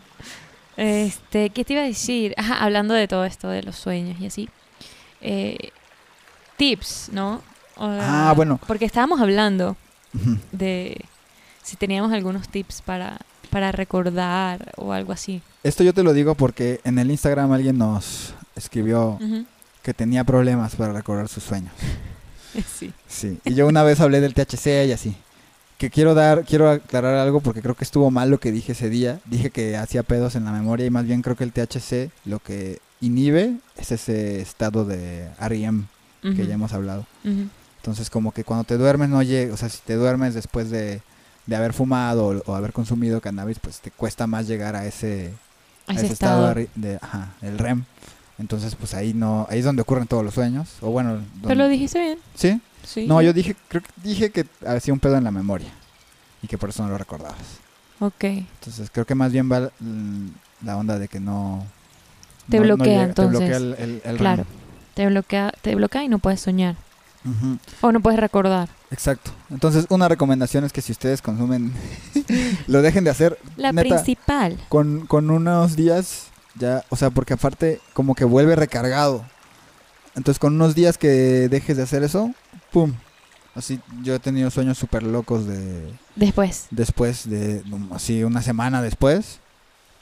Este, 0.75 1.50
¿qué 1.50 1.65
te 1.65 1.74
iba 1.74 1.81
a 1.81 1.86
decir? 1.86 2.33
Ajá, 2.38 2.63
hablando 2.63 2.93
de 2.93 3.07
todo 3.07 3.25
esto 3.25 3.50
de 3.50 3.63
los 3.63 3.75
sueños 3.75 4.19
y 4.21 4.27
así. 4.27 4.50
Eh, 5.21 5.71
tips, 6.57 7.09
¿no? 7.12 7.41
O 7.77 7.86
Ah, 7.88 8.33
bueno. 8.36 8.59
Porque 8.67 8.86
estábamos 8.86 9.19
hablando 9.21 9.75
de 10.51 11.00
si 11.63 11.75
teníamos 11.75 12.12
algunos 12.12 12.47
tips 12.50 12.81
para, 12.81 13.17
para 13.50 13.71
recordar 13.71 14.71
o 14.77 14.93
algo 14.93 15.12
así. 15.13 15.41
Esto 15.63 15.83
yo 15.83 15.93
te 15.93 16.03
lo 16.03 16.13
digo 16.13 16.36
porque 16.36 16.79
en 16.83 16.97
el 17.00 17.12
Instagram 17.12 17.51
alguien 17.51 17.77
nos 17.77 18.33
escribió 18.55 19.19
que 19.83 19.93
tenía 19.93 20.24
problemas 20.24 20.75
para 20.75 20.93
recordar 20.93 21.27
sus 21.27 21.43
sueños. 21.43 21.74
Sí. 22.80 22.92
Sí, 23.08 23.40
y 23.46 23.54
yo 23.54 23.68
una 23.68 23.84
vez 23.84 24.00
hablé 24.00 24.22
del 24.22 24.34
THC 24.34 24.86
y 24.88 24.92
así. 24.92 25.16
Que 25.78 25.90
quiero 25.92 26.16
dar, 26.16 26.44
quiero 26.44 26.70
aclarar 26.72 27.16
algo 27.16 27.40
porque 27.40 27.62
creo 27.62 27.76
que 27.76 27.84
estuvo 27.84 28.10
mal 28.10 28.32
lo 28.32 28.40
que 28.40 28.52
dije 28.52 28.72
ese 28.72 28.90
día. 28.90 29.20
Dije 29.26 29.52
que 29.52 29.78
hacía 29.78 30.02
pedos 30.04 30.36
en 30.36 30.44
la 30.46 30.52
memoria 30.52 30.86
y 30.86 30.90
más 30.90 31.06
bien 31.06 31.22
creo 31.22 31.36
que 31.36 31.44
el 31.44 31.52
THC 31.54 32.10
lo 32.26 32.40
que 32.40 32.80
inhibe 33.00 33.58
es 33.78 33.92
ese 33.92 34.42
estado 34.42 34.86
de 34.86 35.30
REM 35.40 35.86
que 36.24 36.48
ya 36.48 36.56
hemos 36.56 36.74
hablado. 36.74 37.06
Entonces 37.78 38.10
como 38.10 38.32
que 38.32 38.44
cuando 38.44 38.64
te 38.64 38.76
duermes 38.78 39.10
no 39.10 39.22
llega, 39.22 39.54
o 39.54 39.58
sea, 39.58 39.70
si 39.70 39.80
te 39.86 39.94
duermes 39.96 40.34
después 40.34 40.70
de, 40.72 41.02
de 41.46 41.56
haber 41.56 41.74
fumado 41.74 42.26
o, 42.26 42.52
o 42.52 42.56
haber 42.56 42.74
consumido 42.74 43.22
cannabis, 43.22 43.60
pues 43.60 43.80
te 43.80 43.92
cuesta 43.92 44.26
más 44.28 44.48
llegar 44.48 44.76
a 44.76 44.86
ese, 44.88 45.32
A 45.86 45.92
a 45.92 45.96
ese 45.96 46.06
ese 46.06 46.14
estado 46.14 46.48
estado. 46.50 46.68
de, 46.76 46.90
de- 46.90 47.00
ajá, 47.02 47.34
el 47.44 47.58
REM. 47.60 47.86
Entonces 48.39 48.75
pues 48.75 48.94
ahí 48.94 49.13
no, 49.13 49.48
ahí 49.50 49.60
es 49.60 49.65
donde 49.65 49.82
ocurren 49.82 50.08
todos 50.08 50.24
los 50.24 50.34
sueños. 50.34 50.70
O 50.82 50.91
bueno, 50.91 51.20
Pero 51.44 51.56
lo 51.56 51.67
dijiste 51.67 52.00
bien. 52.00 52.20
¿sí? 52.36 52.62
Sí. 52.84 53.06
No, 53.08 53.22
yo 53.22 53.34
dije, 53.34 53.56
creo 53.67 53.82
que 53.82 53.89
dije 54.03 54.29
que 54.32 54.46
hacía 54.65 54.94
un 54.94 55.00
pedo 55.00 55.17
en 55.17 55.24
la 55.24 55.32
memoria 55.32 55.70
y 56.41 56.48
que 56.48 56.58
por 56.58 56.70
eso 56.70 56.84
no 56.84 56.89
lo 56.89 56.98
recordabas. 56.98 57.38
Ok. 58.00 58.24
Entonces 58.24 58.89
creo 58.91 59.06
que 59.06 59.15
más 59.15 59.32
bien 59.32 59.51
va 59.51 59.72
la 60.63 60.77
onda 60.77 60.98
de 61.00 61.08
que 61.08 61.20
no... 61.20 61.65
Te 62.50 62.58
no- 62.60 62.65
no 62.65 62.75
bloquea, 62.75 63.01
llega- 63.08 63.13
Te 63.13 63.25
bloquea 63.25 63.58
entonces. 63.58 63.79
el, 63.79 63.89
el- 63.89 64.01
el 64.06 64.17
Claro. 64.17 64.46
Te 64.94 65.06
bloquea, 65.08 65.51
te 65.62 65.75
bloquea 65.75 66.03
y 66.03 66.08
no 66.08 66.20
puedes 66.20 66.39
soñar. 66.41 66.75
O 67.82 67.91
no 67.91 68.00
puedes 68.00 68.20
recordar. 68.20 68.70
Exacto. 68.89 69.32
Entonces 69.50 69.86
una 69.89 70.08
recomendación 70.08 70.63
es 70.63 70.72
que 70.72 70.82
si 70.82 70.94
ustedes 70.94 71.22
consumen, 71.22 71.74
lo 72.67 72.82
dejen 72.82 73.03
de 73.03 73.10
hacer 73.10 73.38
La 73.58 73.74
Neta. 73.74 73.96
principal. 73.96 74.58
con, 74.70 75.06
con 75.08 75.29
unos 75.29 75.75
días 75.75 76.27
ya, 76.60 76.84
o 76.90 76.96
sea, 76.96 77.10
porque 77.10 77.34
aparte 77.34 77.80
como 77.94 78.16
que 78.16 78.26
vuelve 78.26 78.56
recargado. 78.56 79.26
Entonces 80.16 80.40
con 80.40 80.56
unos 80.56 80.76
días 80.76 80.98
que 80.98 81.48
dejes 81.50 81.78
de 81.78 81.84
hacer 81.84 82.04
eso, 82.04 82.34
¡pum! 82.72 82.94
Así 83.54 83.80
yo 84.04 84.16
he 84.16 84.20
tenido 84.20 84.50
sueños 84.52 84.78
súper 84.78 85.04
locos 85.04 85.48
de... 85.48 85.92
Después. 86.16 86.68
después 86.72 87.30
de 87.30 87.64
así 87.92 88.24
una 88.24 88.42
semana 88.42 88.82
después 88.82 89.40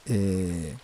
eh, 0.05 0.75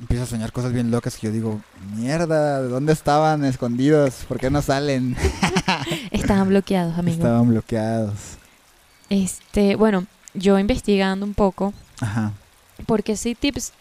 empiezo 0.00 0.24
a 0.24 0.26
soñar 0.26 0.52
cosas 0.52 0.72
bien 0.72 0.90
locas 0.90 1.16
que 1.16 1.26
yo 1.26 1.32
digo 1.32 1.60
mierda 1.96 2.62
¿de 2.62 2.68
dónde 2.68 2.92
estaban 2.92 3.44
escondidos? 3.44 4.24
¿por 4.28 4.38
qué 4.38 4.50
no 4.50 4.62
salen? 4.62 5.16
Estaban 6.10 6.48
bloqueados, 6.48 6.98
amigo. 6.98 7.16
estaban 7.16 7.48
bloqueados 7.48 8.14
Este, 9.10 9.76
bueno, 9.76 10.06
yo 10.34 10.58
investigando 10.58 11.26
un 11.26 11.34
poco, 11.34 11.72
ajá 12.00 12.32
porque 12.86 13.16
sí 13.16 13.34
tips, 13.34 13.72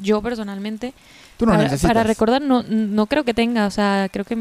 yo 0.00 0.22
personalmente, 0.22 0.94
tú 1.36 1.46
no 1.46 1.52
para, 1.52 1.76
para 1.76 2.02
recordar, 2.04 2.42
no, 2.42 2.62
no 2.62 3.06
creo 3.06 3.24
que 3.24 3.34
tenga, 3.34 3.66
o 3.66 3.70
sea, 3.70 4.08
creo 4.12 4.24
que 4.24 4.36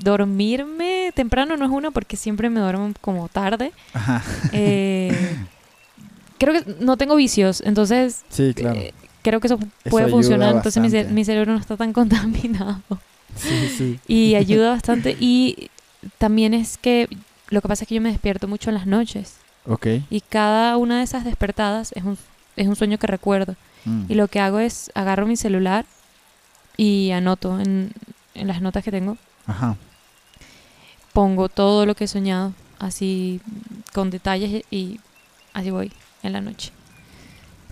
dormirme 0.00 1.12
temprano 1.14 1.56
no 1.56 1.64
es 1.64 1.70
una 1.70 1.90
porque 1.90 2.16
siempre 2.16 2.50
me 2.50 2.60
duermo 2.60 2.92
como 3.00 3.28
tarde. 3.28 3.72
ajá 3.92 4.22
Eh, 4.52 5.36
creo 6.38 6.54
que 6.54 6.74
no 6.80 6.96
tengo 6.96 7.14
vicios, 7.14 7.62
entonces 7.64 8.22
sí 8.28 8.52
claro 8.54 8.80
eh, 8.80 8.92
creo 9.22 9.40
que 9.40 9.46
eso 9.46 9.58
puede 9.88 10.08
funcionar, 10.08 10.54
entonces 10.54 10.82
mi, 11.10 11.24
cerebro 11.24 11.52
no 11.52 11.58
está 11.58 11.76
tan 11.76 11.92
contaminado. 11.94 12.80
sí 13.36 13.68
sí 13.76 14.00
Y 14.06 14.34
ayuda 14.34 14.70
bastante. 14.70 15.16
Y 15.18 15.70
también 16.18 16.52
es 16.54 16.76
que 16.76 17.08
lo 17.48 17.60
que 17.60 17.68
pasa 17.68 17.84
es 17.84 17.88
que 17.88 17.94
yo 17.94 18.00
me 18.00 18.10
despierto 18.10 18.48
mucho 18.48 18.70
en 18.70 18.74
las 18.74 18.86
noches. 18.86 19.36
ok 19.66 19.86
Y 20.10 20.20
cada 20.20 20.76
una 20.76 20.98
de 20.98 21.04
esas 21.04 21.24
despertadas 21.24 21.92
es 21.92 22.04
un, 22.04 22.18
es 22.56 22.66
un 22.66 22.76
sueño 22.76 22.98
que 22.98 23.06
recuerdo. 23.06 23.56
Mm. 23.84 24.04
Y 24.08 24.14
lo 24.14 24.28
que 24.28 24.40
hago 24.40 24.58
es 24.60 24.90
agarro 24.94 25.26
mi 25.26 25.36
celular 25.36 25.84
y 26.76 27.10
anoto 27.10 27.60
en, 27.60 27.92
en 28.34 28.46
las 28.48 28.60
notas 28.62 28.82
que 28.84 28.90
tengo. 28.90 29.16
ajá 29.46 29.76
Pongo 31.12 31.48
todo 31.50 31.84
lo 31.84 31.94
que 31.94 32.04
he 32.04 32.08
soñado, 32.08 32.54
así 32.78 33.40
con 33.92 34.10
detalles 34.10 34.64
y 34.70 34.98
así 35.52 35.70
voy 35.70 35.92
en 36.22 36.32
la 36.32 36.40
noche. 36.40 36.72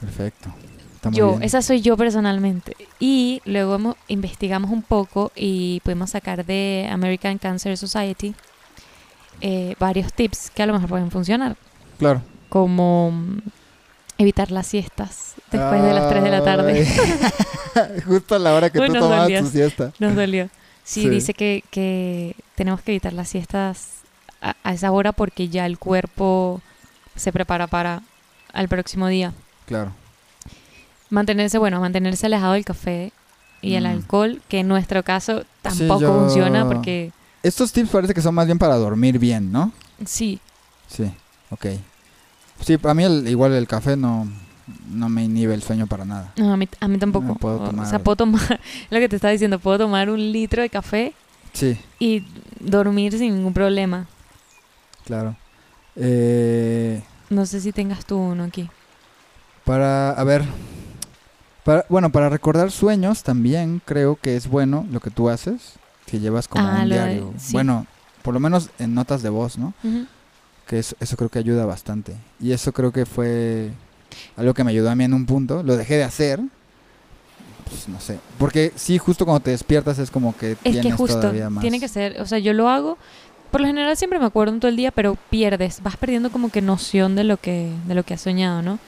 perfecto 0.01 0.53
Está 0.97 1.11
Yo, 1.13 1.31
bien. 1.31 1.45
esa 1.45 1.63
soy 1.63 1.81
yo 1.81 1.97
personalmente. 1.97 2.77
Y 2.99 3.41
luego 3.47 3.77
hemos- 3.77 3.97
investigamos 4.09 4.71
un 4.71 4.83
poco 4.83 5.33
y 5.35 5.81
pudimos 5.83 6.11
sacar 6.11 6.45
de 6.45 6.87
American 6.93 7.39
Cancer 7.39 7.79
Society 7.79 8.35
eh, 9.41 9.75
varios 9.79 10.13
tips 10.13 10.51
que 10.51 10.63
a 10.63 10.67
lo 10.67 10.75
mejor 10.75 10.91
pueden 10.91 11.11
funcionar, 11.11 11.57
claro 11.99 12.21
como 12.51 13.11
evitar 14.21 14.50
las 14.50 14.67
siestas 14.67 15.35
después 15.50 15.83
de 15.83 15.93
las 15.95 16.09
3 16.09 16.23
de 16.23 16.31
la 16.31 16.45
tarde. 16.45 16.87
Justo 18.07 18.35
a 18.35 18.39
la 18.39 18.55
hora 18.55 18.71
que 18.71 18.79
Uy, 18.79 18.89
tú 18.89 18.95
tomabas 18.95 19.23
dolía. 19.25 19.41
tu 19.41 19.47
siesta 19.49 19.93
Nos 19.99 20.15
dolió. 20.15 20.49
Sí, 20.85 21.03
Sí. 21.03 21.09
dice 21.09 21.35
que, 21.35 21.62
que 21.71 22.35
tenemos 22.57 22.81
que 22.83 22.93
evitar 22.93 23.12
las 23.12 23.29
siestas 23.29 23.89
a, 24.41 24.57
a 24.62 24.73
esa 24.73 24.91
hora 24.91 25.12
porque 25.12 25.49
ya 25.49 25.67
el 25.67 25.79
cuerpo 25.79 26.61
se 27.17 27.33
prepara 27.33 27.67
para 27.67 28.03
al 28.53 28.69
próximo 28.69 29.07
día. 29.09 29.33
claro 29.67 29.93
Mantenerse, 31.11 31.59
bueno, 31.59 31.81
mantenerse 31.81 32.27
alejado 32.27 32.53
del 32.55 32.65
café 32.65 33.12
y 33.62 33.75
el 33.75 33.85
Mm. 33.85 33.89
alcohol, 33.89 34.43
que 34.49 34.61
en 34.61 34.69
nuestro 34.69 35.03
caso 35.03 35.41
Sí, 35.41 35.47
tampoco 35.62 36.00
yo- 36.00 36.15
funciona 36.15 36.67
porque 36.67 37.12
estos 37.43 37.73
tips 37.73 37.91
parece 37.91 38.15
que 38.15 38.23
son 38.23 38.35
más 38.35 38.47
bien 38.47 38.59
para 38.59 38.75
dormir 38.77 39.19
bien 39.19 39.50
¿no? 39.53 39.73
sí, 40.05 40.41
Sí, 40.89 41.11
ok. 41.50 41.67
Sí, 42.71 42.79
para 42.79 42.95
mí 42.95 43.03
el- 43.03 43.27
igual 43.27 43.53
el 43.55 43.67
café 43.67 43.97
no, 43.97 44.29
no 44.91 45.09
me 45.09 45.25
inhibe 45.25 45.55
el 45.55 45.62
sueño 45.62 45.89
para 45.89 46.05
nada. 46.05 46.33
no, 46.37 46.53
a, 46.53 46.57
mí, 46.57 46.69
a 46.79 46.87
mí 46.87 46.99
tampoco. 46.99 47.35
puedo 47.35 47.57
O- 47.57 47.65
O 47.65 47.67
tomar- 47.71 47.87
sea, 47.91 47.99
puedo 47.99 48.15
tomar, 48.15 48.41
lo 48.91 48.99
que 49.00 49.09
te 49.09 49.17
estaba 49.17 49.33
diciendo, 49.33 49.59
puedo 49.59 49.79
tomar 49.79 50.09
un 50.09 50.31
litro 50.31 50.62
de 50.62 50.71
café 50.71 51.12
Sí, 51.53 51.77
y 51.99 52.23
dormir 52.61 53.19
sin 53.19 53.35
ningún 53.35 53.53
problema. 53.53 54.07
claro. 55.05 55.35
Eh, 55.97 57.03
No 57.29 57.45
sé 57.45 57.61
si 57.61 57.73
tengas 57.73 58.05
tú 58.07 58.17
uno 58.19 58.45
aquí. 58.45 58.71
para, 59.65 60.12
a 60.12 60.23
ver, 60.23 60.45
para, 61.65 61.85
bueno, 61.89 62.11
para 62.11 62.29
recordar 62.29 62.71
sueños 62.71 63.25
también 63.25 63.83
creo 63.85 64.15
que 64.15 64.37
es 64.37 64.47
bueno 64.47 64.87
lo 64.93 65.00
que 65.00 65.11
tú 65.11 65.29
haces, 65.29 65.73
que 66.07 66.21
llevas 66.21 66.47
como 66.47 66.69
Ah, 66.69 66.83
un 66.83 66.89
lo 66.89 66.95
de- 66.95 67.00
diario. 67.03 67.35
sí. 67.37 67.53
Bueno, 67.53 67.87
por 68.23 68.33
lo 68.33 68.39
menos 68.39 68.71
en 68.79 68.95
notas 68.95 69.23
de 69.23 69.29
voz, 69.31 69.59
¿no? 69.59 69.75
Ujú. 69.83 70.07
Que 70.71 70.79
eso, 70.79 70.95
eso 71.00 71.17
creo 71.17 71.29
que 71.29 71.41
ayuda 71.41 71.67
bastante. 71.67 72.15
Y 72.39 72.53
eso 72.53 72.71
creo 72.73 72.93
que 72.93 73.05
fue 73.05 73.73
algo 74.37 74.55
que 74.55 74.62
me 74.62 74.71
ayudó 74.71 74.89
a 74.89 74.95
mí 74.95 75.03
en 75.03 75.15
un 75.15 75.27
punto. 75.27 75.65
Lo 75.65 75.77
dejé 75.77 75.97
de 75.97 76.05
hacer. 76.05 76.39
Pues 77.69 77.89
no 77.89 77.99
sé. 77.99 78.21
Porque 78.39 78.73
sí, 78.77 78.97
justo 78.97 79.25
cuando 79.25 79.41
te 79.41 79.50
despiertas 79.50 79.99
es 79.99 80.12
como 80.12 80.37
que 80.37 80.53
Es 80.53 80.59
que 80.59 80.71
tienes 80.71 80.95
justo, 80.95 81.19
todavía 81.19 81.50
más. 81.50 81.61
tiene 81.61 81.81
que 81.81 81.89
ser, 81.89 82.21
o 82.21 82.25
sea, 82.25 82.39
yo 82.39 82.53
lo 82.53 82.69
hago, 82.69 82.99
por 83.50 83.61
lo 83.61 83.67
general 83.67 83.97
siempre 83.97 84.21
me 84.21 84.27
acuerdo 84.27 84.55
en 84.55 84.61
todo 84.61 84.69
el 84.69 84.77
día, 84.77 84.93
pero 84.93 85.19
pierdes, 85.29 85.83
vas 85.83 85.97
perdiendo 85.97 86.31
como 86.31 86.50
que 86.50 86.62
noción 86.62 87.17
de 87.17 87.25
lo 87.25 87.37
que, 87.37 87.73
de 87.89 87.97
lo 87.97 88.05
que 88.05 88.15
has 88.15 88.21
soñado, 88.21 88.62
¿no? 88.62 88.79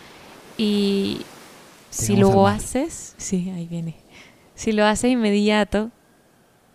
Y 0.57 1.23
si 1.91 2.15
lo 2.15 2.47
haces, 2.47 3.17
sí, 3.19 3.51
ahí 3.51 3.67
viene. 3.67 3.97
Si 4.55 4.71
lo 4.71 4.87
haces 4.87 5.11
inmediato, 5.11 5.91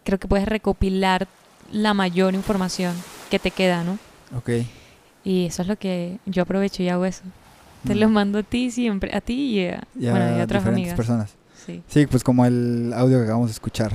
creo 0.04 0.20
que 0.20 0.28
puedes 0.28 0.50
recopilar 0.50 1.30
la 1.72 1.94
mayor 1.94 2.34
información 2.34 2.94
que 3.30 3.40
te 3.40 3.52
queda, 3.52 3.86
¿no? 3.86 4.00
Ok. 4.36 4.50
Y 5.28 5.46
eso 5.48 5.62
es 5.64 5.68
lo 5.68 5.76
que 5.76 6.20
yo 6.26 6.44
aprovecho 6.44 6.84
y 6.84 6.90
hago 6.90 7.04
eso. 7.06 7.24
Te 7.86 7.96
Mm. 7.96 8.00
lo 8.00 8.10
mando 8.10 8.40
a 8.40 8.44
ti 8.44 8.72
siempre, 8.72 9.14
a 9.16 9.20
ti 9.22 9.34
y 9.34 9.66
a, 9.68 9.84
Y 10.00 10.08
a 10.08 10.12
bueno, 10.12 10.38
y 10.38 10.40
a 10.40 10.44
otras 10.44 10.62
diferentes 10.64 10.68
amigas. 10.68 10.96
personas. 10.96 11.32
Sí, 11.66 11.84
Sí, 11.88 12.08
pues 12.08 12.24
como 12.24 12.46
el 12.46 12.94
audio 12.96 13.18
que 13.18 13.24
acabamos 13.26 13.50
de 13.50 13.54
escuchar. 13.54 13.92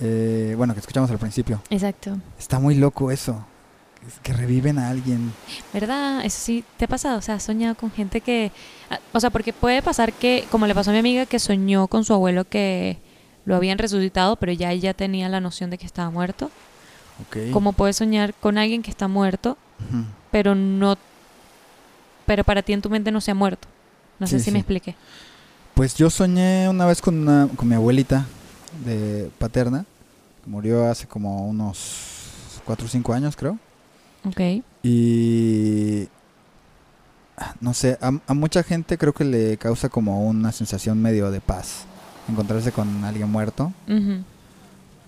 Eh, 0.00 0.54
bueno, 0.56 0.74
que 0.74 0.80
escuchamos 0.80 1.10
al 1.10 1.18
principio. 1.18 1.62
exacto. 1.70 2.18
Está 2.38 2.58
muy 2.58 2.74
loco 2.74 3.10
eso. 3.10 3.44
Es 4.06 4.18
que 4.22 4.34
reviven 4.34 4.78
a 4.78 4.90
alguien. 4.90 5.32
¿Verdad? 5.72 6.22
Eso 6.26 6.38
sí 6.38 6.62
te 6.76 6.84
ha 6.84 6.88
pasado. 6.88 7.18
O 7.18 7.22
sea, 7.22 7.36
has 7.36 7.42
soñado 7.42 7.74
con 7.74 7.90
gente 7.90 8.20
que. 8.20 8.52
ah, 8.90 8.98
O 9.14 9.20
sea, 9.20 9.30
porque 9.30 9.52
puede 9.54 9.80
pasar 9.80 10.12
que, 10.12 10.44
como 10.50 10.66
le 10.66 10.74
pasó 10.74 10.90
a 10.90 10.92
mi 10.92 10.98
amiga, 10.98 11.24
que 11.24 11.38
soñó 11.38 11.86
con 11.88 12.04
su 12.04 12.12
abuelo 12.12 12.44
que 12.44 12.98
lo 13.46 13.56
habían 13.56 13.78
resucitado, 13.78 14.36
pero 14.36 14.52
ya 14.52 14.72
ella 14.72 14.92
tenía 14.92 15.28
la 15.30 15.40
noción 15.40 15.70
de 15.70 15.78
que 15.78 15.86
estaba 15.86 16.10
muerto. 16.10 16.50
Ok. 17.28 17.50
Como 17.52 17.72
puedes 17.72 17.96
soñar 17.96 18.34
con 18.34 18.58
alguien 18.58 18.82
que 18.82 18.90
está 18.90 19.08
muerto, 19.08 19.56
Pero 20.30 20.54
no. 20.54 20.96
Pero 22.26 22.44
para 22.44 22.62
ti 22.62 22.72
en 22.72 22.82
tu 22.82 22.90
mente 22.90 23.10
no 23.10 23.20
se 23.20 23.30
ha 23.30 23.34
muerto. 23.34 23.68
No 24.18 24.26
sé 24.26 24.38
Sí, 24.38 24.46
si 24.46 24.50
me 24.50 24.58
expliqué. 24.60 24.94
Pues 25.74 25.94
yo 25.96 26.08
soñé 26.10 26.68
una 26.68 26.86
vez 26.86 27.00
con, 27.02 27.16
una- 27.18 27.48
con 27.56 27.68
mi 27.68 27.74
abuelita 27.74 28.26
de 28.84 29.30
paterna. 29.38 29.84
que 30.44 30.50
Murió 30.50 30.88
hace 30.90 31.06
como 31.06 31.46
unos 31.46 32.20
4 32.64 32.86
o 32.86 32.88
5 32.88 33.12
años, 33.12 33.36
creo. 33.36 33.58
Ok. 34.24 34.40
Y 34.82 36.08
ah, 37.36 37.54
no 37.60 37.74
sé, 37.74 37.98
a, 38.00 38.12
a 38.26 38.34
mucha 38.34 38.62
gente 38.62 38.96
creo 38.98 39.12
que 39.12 39.24
le 39.24 39.56
causa 39.58 39.88
como 39.88 40.26
una 40.26 40.52
sensación 40.52 41.00
medio 41.02 41.30
de 41.30 41.40
paz 41.40 41.84
encontrarse 42.28 42.72
con 42.72 43.04
alguien 43.04 43.30
muerto. 43.30 43.72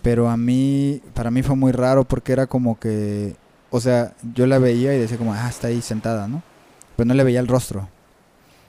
Pero 0.03 0.29
a 0.29 0.37
mí, 0.37 1.01
para 1.15 1.31
mí 1.31 1.43
fue 1.43 1.57
muy 1.57 1.73
raro 1.73 2.05
porque 2.05 2.33
era 2.33 2.47
como 2.47 2.79
que 2.79 3.37
o 3.71 3.81
sea, 3.81 4.15
yo 4.35 4.47
la 4.47 4.59
veía 4.59 4.95
y 4.95 4.99
decía 4.99 5.19
como, 5.19 5.35
ah, 5.35 5.49
está 5.49 5.69
ahí 5.69 5.83
sentada, 5.83 6.29
¿no? 6.29 6.43
Pero 6.97 7.07
no 7.07 7.15
le 7.15 7.25
veía 7.25 7.41
el 7.41 7.49
rostro. 7.49 7.89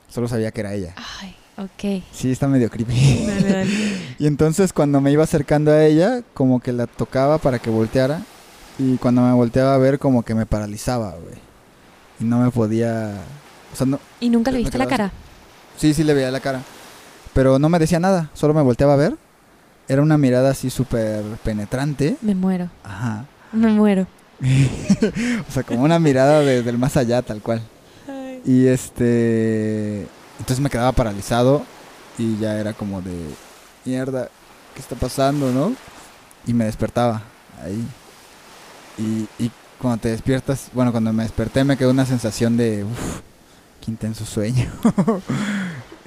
Solo 0.10 0.28
sabía 0.28 0.52
que 0.52 0.62
era 0.62 0.74
ella. 0.74 0.94
Ay, 1.22 1.36
ok. 1.58 2.04
Sí, 2.12 2.32
está 2.32 2.48
medio 2.48 2.70
creepy. 2.70 3.28
Y 4.20 4.26
entonces 4.26 4.74
cuando 4.74 5.00
me 5.00 5.12
iba 5.12 5.24
acercando 5.24 5.72
a 5.72 5.86
ella, 5.86 6.24
como 6.34 6.60
que 6.60 6.74
la 6.74 6.88
tocaba 6.88 7.38
para 7.38 7.60
que 7.60 7.70
volteara. 7.70 8.22
Y 8.80 8.98
cuando 8.98 9.22
me 9.22 9.32
volteaba 9.34 9.76
a 9.76 9.78
ver, 9.78 10.00
como 10.00 10.24
que 10.24 10.34
me 10.34 10.46
paralizaba, 10.46 11.12
güey. 11.12 11.36
Y 12.20 12.24
no 12.24 12.40
me 12.40 12.50
podía... 12.50 13.14
O 13.74 13.76
sea, 13.76 13.86
no... 13.86 14.00
¿Y 14.20 14.30
nunca 14.30 14.50
le 14.52 14.58
viste 14.60 14.78
la 14.78 14.88
cara? 14.88 15.12
Sí, 15.78 15.94
sí 15.94 16.04
le 16.04 16.14
veía 16.14 16.32
la 16.32 16.40
cara. 16.40 16.62
Pero 17.34 17.60
no 17.60 17.70
me 17.70 17.78
decía 17.78 18.00
nada, 18.00 18.32
solo 18.34 18.54
me 18.56 18.62
volteaba 18.64 18.94
a 18.94 18.98
ver. 18.98 19.16
Era 19.88 20.02
una 20.02 20.18
mirada 20.18 20.50
así 20.50 20.70
súper 20.70 21.24
penetrante. 21.44 22.18
Me 22.22 22.34
muero. 22.34 22.70
Ajá. 22.84 23.26
Me 23.52 23.68
muero. 23.68 24.08
O 25.48 25.52
sea, 25.52 25.64
como 25.64 25.84
una 25.84 26.00
mirada 26.00 26.42
de- 26.42 26.64
del 26.64 26.78
más 26.78 26.98
allá, 26.98 27.22
tal 27.22 27.42
cual. 27.42 27.62
Y 28.46 28.68
este... 28.68 30.08
Entonces 30.40 30.60
me 30.60 30.70
quedaba 30.70 30.92
paralizado 30.92 31.64
y 32.18 32.38
ya 32.38 32.60
era 32.60 32.74
como 32.74 33.02
de... 33.02 33.14
Mierda, 33.86 34.30
¿qué 34.76 34.82
está 34.82 34.96
pasando, 34.96 35.52
no? 35.52 35.74
Y 36.46 36.54
me 36.54 36.66
despertaba 36.66 37.22
ahí. 37.64 37.84
Y, 38.98 39.28
y 39.44 39.52
cuando 39.80 40.02
te 40.02 40.10
despiertas, 40.10 40.70
bueno, 40.74 40.92
cuando 40.92 41.12
me 41.14 41.24
desperté 41.24 41.64
me 41.64 41.78
quedó 41.78 41.92
una 41.92 42.06
sensación 42.06 42.58
de... 42.58 42.84
Uf, 42.84 43.20
qué 43.84 43.92
intenso 43.92 44.26
sueño. 44.26 44.70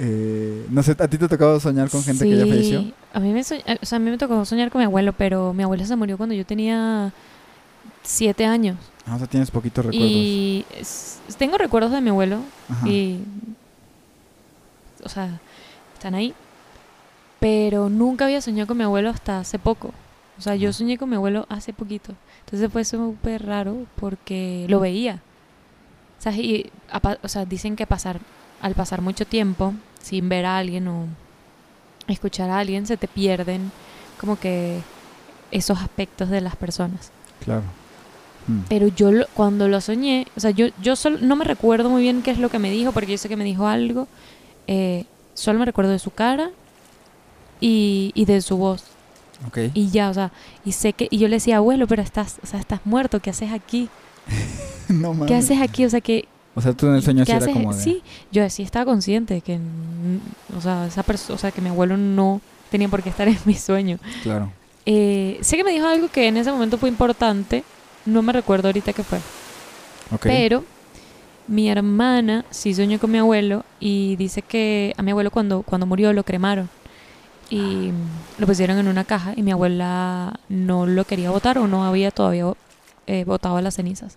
Eh, 0.02 0.64
no 0.70 0.82
sé, 0.82 0.92
¿a 0.92 1.08
ti 1.08 1.18
te 1.18 1.26
ha 1.26 1.28
tocado 1.28 1.60
soñar 1.60 1.90
con 1.90 2.02
gente 2.02 2.24
que 2.24 2.34
ya 2.34 2.46
falleció? 2.46 2.90
A 3.12 3.20
mí, 3.20 3.34
me 3.34 3.40
soñ- 3.42 3.78
o 3.82 3.84
sea, 3.84 3.96
a 3.96 3.98
mí 3.98 4.10
me 4.10 4.16
tocó 4.16 4.46
soñar 4.46 4.70
con 4.70 4.78
mi 4.78 4.86
abuelo, 4.86 5.12
pero 5.12 5.52
mi 5.52 5.62
abuelo 5.62 5.84
se 5.84 5.94
murió 5.94 6.16
cuando 6.16 6.34
yo 6.34 6.46
tenía 6.46 7.12
siete 8.02 8.44
años. 8.46 8.76
Ah, 9.06 9.16
o 9.16 9.18
sea, 9.18 9.26
tienes 9.26 9.50
poquitos 9.50 9.84
recuerdos. 9.86 10.10
Y 10.10 10.64
es- 10.76 11.18
tengo 11.38 11.56
recuerdos 11.58 11.90
de 11.92 12.00
mi 12.00 12.10
abuelo 12.10 12.40
Ajá. 12.68 12.88
y, 12.88 13.20
o 15.04 15.08
sea, 15.08 15.38
están 15.94 16.14
ahí. 16.14 16.34
Pero 17.38 17.88
nunca 17.88 18.26
había 18.26 18.40
soñado 18.42 18.66
con 18.66 18.76
mi 18.76 18.84
abuelo 18.84 19.10
hasta 19.10 19.40
hace 19.40 19.58
poco. 19.58 19.92
O 20.38 20.42
sea, 20.42 20.54
yo 20.56 20.72
soñé 20.72 20.98
con 20.98 21.08
mi 21.08 21.16
abuelo 21.16 21.46
hace 21.48 21.72
poquito. 21.72 22.14
Entonces 22.44 22.70
fue 22.70 22.84
súper 22.84 23.46
raro 23.46 23.86
porque 23.96 24.66
lo 24.68 24.80
veía. 24.80 25.20
O 26.18 26.22
sea, 26.22 26.32
y 26.32 26.70
o 27.22 27.28
sea, 27.28 27.44
dicen 27.46 27.76
que 27.76 27.86
pasar, 27.86 28.20
al 28.60 28.74
pasar 28.74 29.00
mucho 29.00 29.24
tiempo 29.26 29.72
sin 30.02 30.28
ver 30.28 30.44
a 30.44 30.58
alguien 30.58 30.86
o 30.88 31.06
escuchar 32.08 32.50
a 32.50 32.58
alguien, 32.58 32.86
se 32.86 32.96
te 32.98 33.08
pierden 33.08 33.72
como 34.18 34.38
que 34.38 34.80
esos 35.50 35.78
aspectos 35.80 36.28
de 36.28 36.40
las 36.42 36.56
personas. 36.56 37.10
Claro. 37.42 37.62
Mm. 38.46 38.60
Pero 38.68 38.88
yo 38.88 39.12
lo- 39.12 39.26
cuando 39.34 39.68
lo 39.68 39.80
soñé, 39.80 40.26
o 40.36 40.40
sea, 40.40 40.50
yo, 40.50 40.66
yo 40.82 40.96
solo, 40.96 41.18
no 41.20 41.36
me 41.36 41.44
recuerdo 41.44 41.90
muy 41.90 42.02
bien 42.02 42.22
qué 42.22 42.30
es 42.30 42.38
lo 42.38 42.48
que 42.50 42.58
me 42.58 42.70
dijo, 42.70 42.92
porque 42.92 43.12
yo 43.12 43.18
sé 43.18 43.28
que 43.28 43.36
me 43.36 43.44
dijo 43.44 43.66
algo. 43.66 44.08
eh, 44.66 45.04
solo 45.34 45.58
me 45.58 45.64
recuerdo 45.64 45.90
de 45.92 45.98
su 45.98 46.10
cara 46.10 46.50
y, 47.60 48.12
y 48.14 48.24
de 48.24 48.40
su 48.40 48.56
voz. 48.56 48.84
Ok. 49.46 49.58
Y 49.74 49.88
ya, 49.90 50.10
o 50.10 50.14
sea, 50.14 50.32
y 50.64 50.72
sé 50.72 50.92
que, 50.92 51.08
y 51.10 51.18
yo 51.18 51.28
le 51.28 51.36
decía, 51.36 51.56
abuelo, 51.58 51.86
pero 51.86 52.02
estás, 52.02 52.38
o 52.42 52.46
sea, 52.46 52.60
estás 52.60 52.80
muerto, 52.84 53.20
¿qué 53.20 53.30
haces 53.30 53.52
aquí? 53.52 53.88
no 54.88 55.12
mames. 55.14 55.28
¿Qué 55.28 55.34
haces 55.34 55.60
aquí? 55.62 55.84
O 55.84 55.90
sea, 55.90 56.00
que, 56.00 56.26
O 56.54 56.60
sea, 56.60 56.72
tú 56.74 56.86
en 56.86 56.94
el 56.96 57.02
sueño 57.02 57.24
sí 57.24 57.30
¿qué 57.32 57.36
era 57.38 57.52
como 57.52 57.74
de... 57.74 57.80
Sí, 57.82 58.02
yo 58.32 58.48
sí 58.50 58.62
estaba 58.62 58.84
consciente 58.84 59.34
de 59.34 59.40
que, 59.40 59.58
o 60.56 60.60
sea, 60.60 60.86
esa 60.86 61.02
persona, 61.02 61.36
o 61.36 61.38
sea, 61.38 61.50
que 61.52 61.60
mi 61.60 61.68
abuelo 61.70 61.96
no 61.96 62.40
tenía 62.70 62.88
por 62.88 63.02
qué 63.02 63.08
estar 63.08 63.28
en 63.28 63.38
mi 63.44 63.54
sueño. 63.54 63.98
Claro. 64.22 64.52
Eh, 64.86 65.38
sé 65.42 65.56
que 65.56 65.64
me 65.64 65.70
dijo 65.72 65.86
algo 65.86 66.08
que 66.08 66.26
en 66.28 66.36
ese 66.36 66.50
momento 66.52 66.76
fue 66.78 66.88
importante, 66.88 67.64
no 68.06 68.22
me 68.22 68.32
recuerdo 68.32 68.68
ahorita 68.68 68.92
qué 68.92 69.02
fue. 69.04 69.18
Ok. 70.12 70.22
Pero 70.22 70.64
mi 71.46 71.68
hermana 71.68 72.44
sí 72.50 72.74
soñó 72.74 72.98
con 72.98 73.10
mi 73.10 73.18
abuelo 73.18 73.64
y 73.80 74.16
dice 74.16 74.42
que 74.42 74.94
a 74.96 75.02
mi 75.02 75.10
abuelo 75.10 75.30
cuando, 75.30 75.62
cuando 75.62 75.86
murió 75.86 76.12
lo 76.12 76.22
cremaron 76.24 76.68
y 77.48 77.90
lo 78.38 78.46
pusieron 78.46 78.78
en 78.78 78.86
una 78.88 79.04
caja 79.04 79.32
y 79.36 79.42
mi 79.42 79.50
abuela 79.50 80.38
no 80.48 80.86
lo 80.86 81.04
quería 81.04 81.30
botar 81.30 81.58
o 81.58 81.66
no 81.66 81.84
había 81.84 82.10
todavía 82.12 82.52
eh, 83.06 83.24
botado 83.24 83.60
las 83.60 83.74
cenizas. 83.74 84.16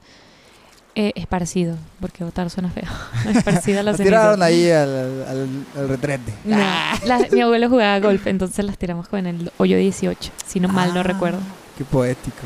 Eh, 0.95 1.11
esparcido, 1.15 1.75
porque 1.99 2.23
botar 2.23 2.51
suena 2.51 2.69
feo. 2.69 2.83
esparcida 3.35 3.81
las 3.81 3.97
Las 3.97 3.97
cenizas. 3.97 4.21
tiraron 4.21 4.43
ahí 4.43 4.69
al, 4.69 4.89
al, 5.27 5.47
al 5.75 5.89
retrete. 5.89 6.31
No, 6.45 6.55
la- 6.57 7.27
mi 7.31 7.41
abuelo 7.41 7.67
jugaba 7.67 7.99
golf, 7.99 8.27
entonces 8.27 8.63
las 8.63 8.77
tiramos 8.77 9.07
con 9.07 9.25
el 9.25 9.51
hoyo 9.57 9.75
18, 9.77 10.31
si 10.45 10.59
no 10.59 10.67
mal 10.67 10.93
no 10.93 10.99
Ah, 10.99 11.03
recuerdo. 11.03 11.39
Qué 11.79 11.83
poético. 11.83 12.43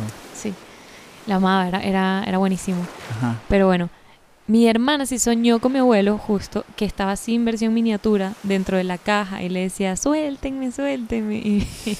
La 1.27 1.35
amaba, 1.35 1.67
era, 1.67 1.81
era, 1.83 2.23
era 2.25 2.37
buenísimo. 2.37 2.79
Ajá. 3.17 3.35
Pero 3.49 3.67
bueno, 3.67 3.89
mi 4.47 4.67
hermana 4.67 5.05
sí 5.05 5.19
soñó 5.19 5.59
con 5.59 5.73
mi 5.73 5.79
abuelo 5.79 6.17
justo 6.17 6.63
que 6.77 6.85
estaba 6.85 7.15
sin 7.17 7.43
versión 7.45 7.73
miniatura 7.73 8.33
dentro 8.43 8.77
de 8.77 8.83
la 8.85 8.97
caja 8.97 9.43
y 9.43 9.49
le 9.49 9.59
decía, 9.61 9.95
suéltenme, 9.97 10.71
suéltenme. 10.71 11.35
Y 11.35 11.67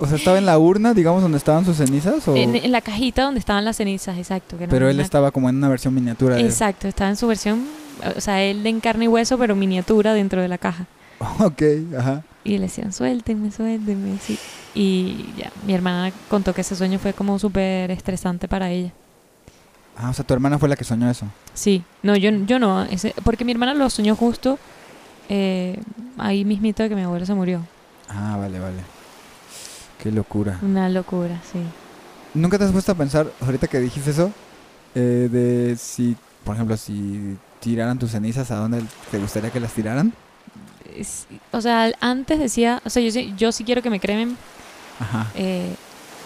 O 0.00 0.06
sea, 0.06 0.16
estaba 0.16 0.38
en 0.38 0.46
la 0.46 0.58
urna, 0.58 0.94
digamos, 0.94 1.20
donde 1.22 1.36
estaban 1.36 1.64
sus 1.66 1.76
cenizas. 1.76 2.26
O... 2.26 2.34
en, 2.34 2.56
en 2.56 2.72
la 2.72 2.80
cajita 2.80 3.22
donde 3.24 3.38
estaban 3.38 3.64
las 3.64 3.76
cenizas, 3.76 4.16
exacto. 4.16 4.56
que 4.58 4.66
Pero 4.66 4.88
él 4.88 4.96
una- 4.96 5.04
estaba 5.04 5.30
como 5.30 5.50
en 5.50 5.56
una 5.56 5.68
versión 5.68 5.94
miniatura. 5.94 6.36
de- 6.36 6.40
Exacto, 6.42 6.88
estaba 6.88 7.10
en 7.10 7.16
su 7.16 7.26
versión, 7.28 7.66
o 8.16 8.20
sea, 8.20 8.42
él 8.42 8.66
en 8.66 8.80
carne 8.80 9.04
y 9.04 9.08
hueso, 9.08 9.36
pero 9.38 9.54
miniatura 9.54 10.14
dentro 10.14 10.40
de 10.40 10.48
la 10.48 10.56
caja. 10.58 10.86
Ok, 11.40 11.62
ajá. 11.98 12.22
Y 12.44 12.58
le 12.58 12.62
decían, 12.62 12.92
suéltenme, 12.92 13.50
suéltenme. 13.50 14.18
Sí. 14.18 14.38
Y 14.74 15.32
ya, 15.36 15.52
mi 15.66 15.74
hermana 15.74 16.12
contó 16.28 16.54
que 16.54 16.62
ese 16.62 16.74
sueño 16.74 16.98
fue 16.98 17.12
como 17.12 17.38
súper 17.38 17.90
estresante 17.90 18.48
para 18.48 18.70
ella. 18.70 18.92
Ah, 19.96 20.10
o 20.10 20.12
sea, 20.14 20.24
tu 20.24 20.34
hermana 20.34 20.58
fue 20.58 20.68
la 20.68 20.76
que 20.76 20.84
soñó 20.84 21.08
eso. 21.10 21.26
Sí, 21.54 21.84
no, 22.02 22.16
yo, 22.16 22.30
yo 22.30 22.58
no, 22.58 22.82
ese, 22.84 23.14
porque 23.24 23.44
mi 23.44 23.52
hermana 23.52 23.74
lo 23.74 23.88
soñó 23.90 24.16
justo 24.16 24.58
eh, 25.28 25.78
ahí 26.18 26.44
mismito 26.44 26.82
de 26.82 26.88
que 26.88 26.94
mi 26.96 27.02
abuelo 27.02 27.26
se 27.26 27.34
murió. 27.34 27.60
Ah, 28.08 28.36
vale, 28.38 28.58
vale. 28.58 28.82
Qué 30.02 30.10
locura. 30.10 30.58
Una 30.62 30.88
locura, 30.88 31.40
sí. 31.52 31.60
¿Nunca 32.34 32.58
te 32.58 32.64
has 32.64 32.72
puesto 32.72 32.92
a 32.92 32.94
pensar, 32.94 33.30
ahorita 33.40 33.68
que 33.68 33.78
dijiste 33.78 34.10
eso, 34.10 34.32
eh, 34.94 35.28
de 35.30 35.76
si, 35.76 36.16
por 36.44 36.54
ejemplo, 36.56 36.76
si 36.76 37.36
tiraran 37.60 37.98
tus 37.98 38.10
cenizas, 38.10 38.50
¿a 38.50 38.56
dónde 38.56 38.82
te 39.10 39.18
gustaría 39.18 39.50
que 39.50 39.60
las 39.60 39.72
tiraran? 39.72 40.12
Es- 40.96 41.26
o 41.52 41.60
sea, 41.60 41.92
antes 42.00 42.38
decía, 42.38 42.80
o 42.84 42.90
sea, 42.90 43.02
yo, 43.02 43.10
sí- 43.10 43.32
yo 43.36 43.52
sí 43.52 43.64
quiero 43.64 43.82
que 43.82 43.90
me 43.90 44.00
cremen. 44.00 44.36
Ajá. 45.00 45.26
eh, 45.34 45.74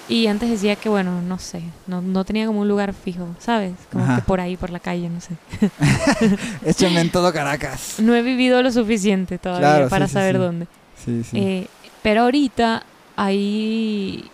y 0.09 0.27
antes 0.29 0.49
decía 0.49 0.77
que, 0.77 0.89
bueno, 0.89 1.21
no 1.23 1.39
sé, 1.41 1.63
no, 1.89 2.01
no 2.01 2.25
tenía 2.25 2.47
como 2.47 2.61
un 2.61 2.69
lugar 2.69 2.93
fijo, 2.95 3.27
¿sabes? 3.41 3.73
Como 3.91 4.05
Ajá. 4.05 4.17
que 4.17 4.23
por 4.23 4.41
ahí, 4.41 4.57
por 4.57 4.71
la 4.71 4.79
calle, 4.79 5.09
no 5.09 5.21
sé. 5.21 5.35
Échame 6.65 7.01
en 7.01 7.11
todo 7.11 7.33
Caracas. 7.33 7.95
No 7.99 8.15
he 8.15 8.23
vivido 8.23 8.63
lo 8.63 8.71
suficiente 8.71 9.39
todavía 9.39 9.69
Claro, 9.69 9.89
para 9.89 10.07
sí, 10.07 10.13
saber 10.15 10.37
sí. 10.37 10.41
dónde. 10.41 10.67
Sí, 11.05 11.25
sí. 11.25 11.39
Eh, 11.39 11.67
pero 12.03 12.23
ahorita 12.23 12.85
hay 13.17 14.31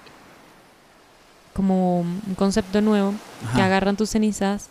como 1.54 2.00
un 2.00 2.34
concepto 2.36 2.80
nuevo 2.80 3.14
que 3.54 3.62
agarran 3.62 3.96
tus 3.96 4.10
cenizas 4.10 4.68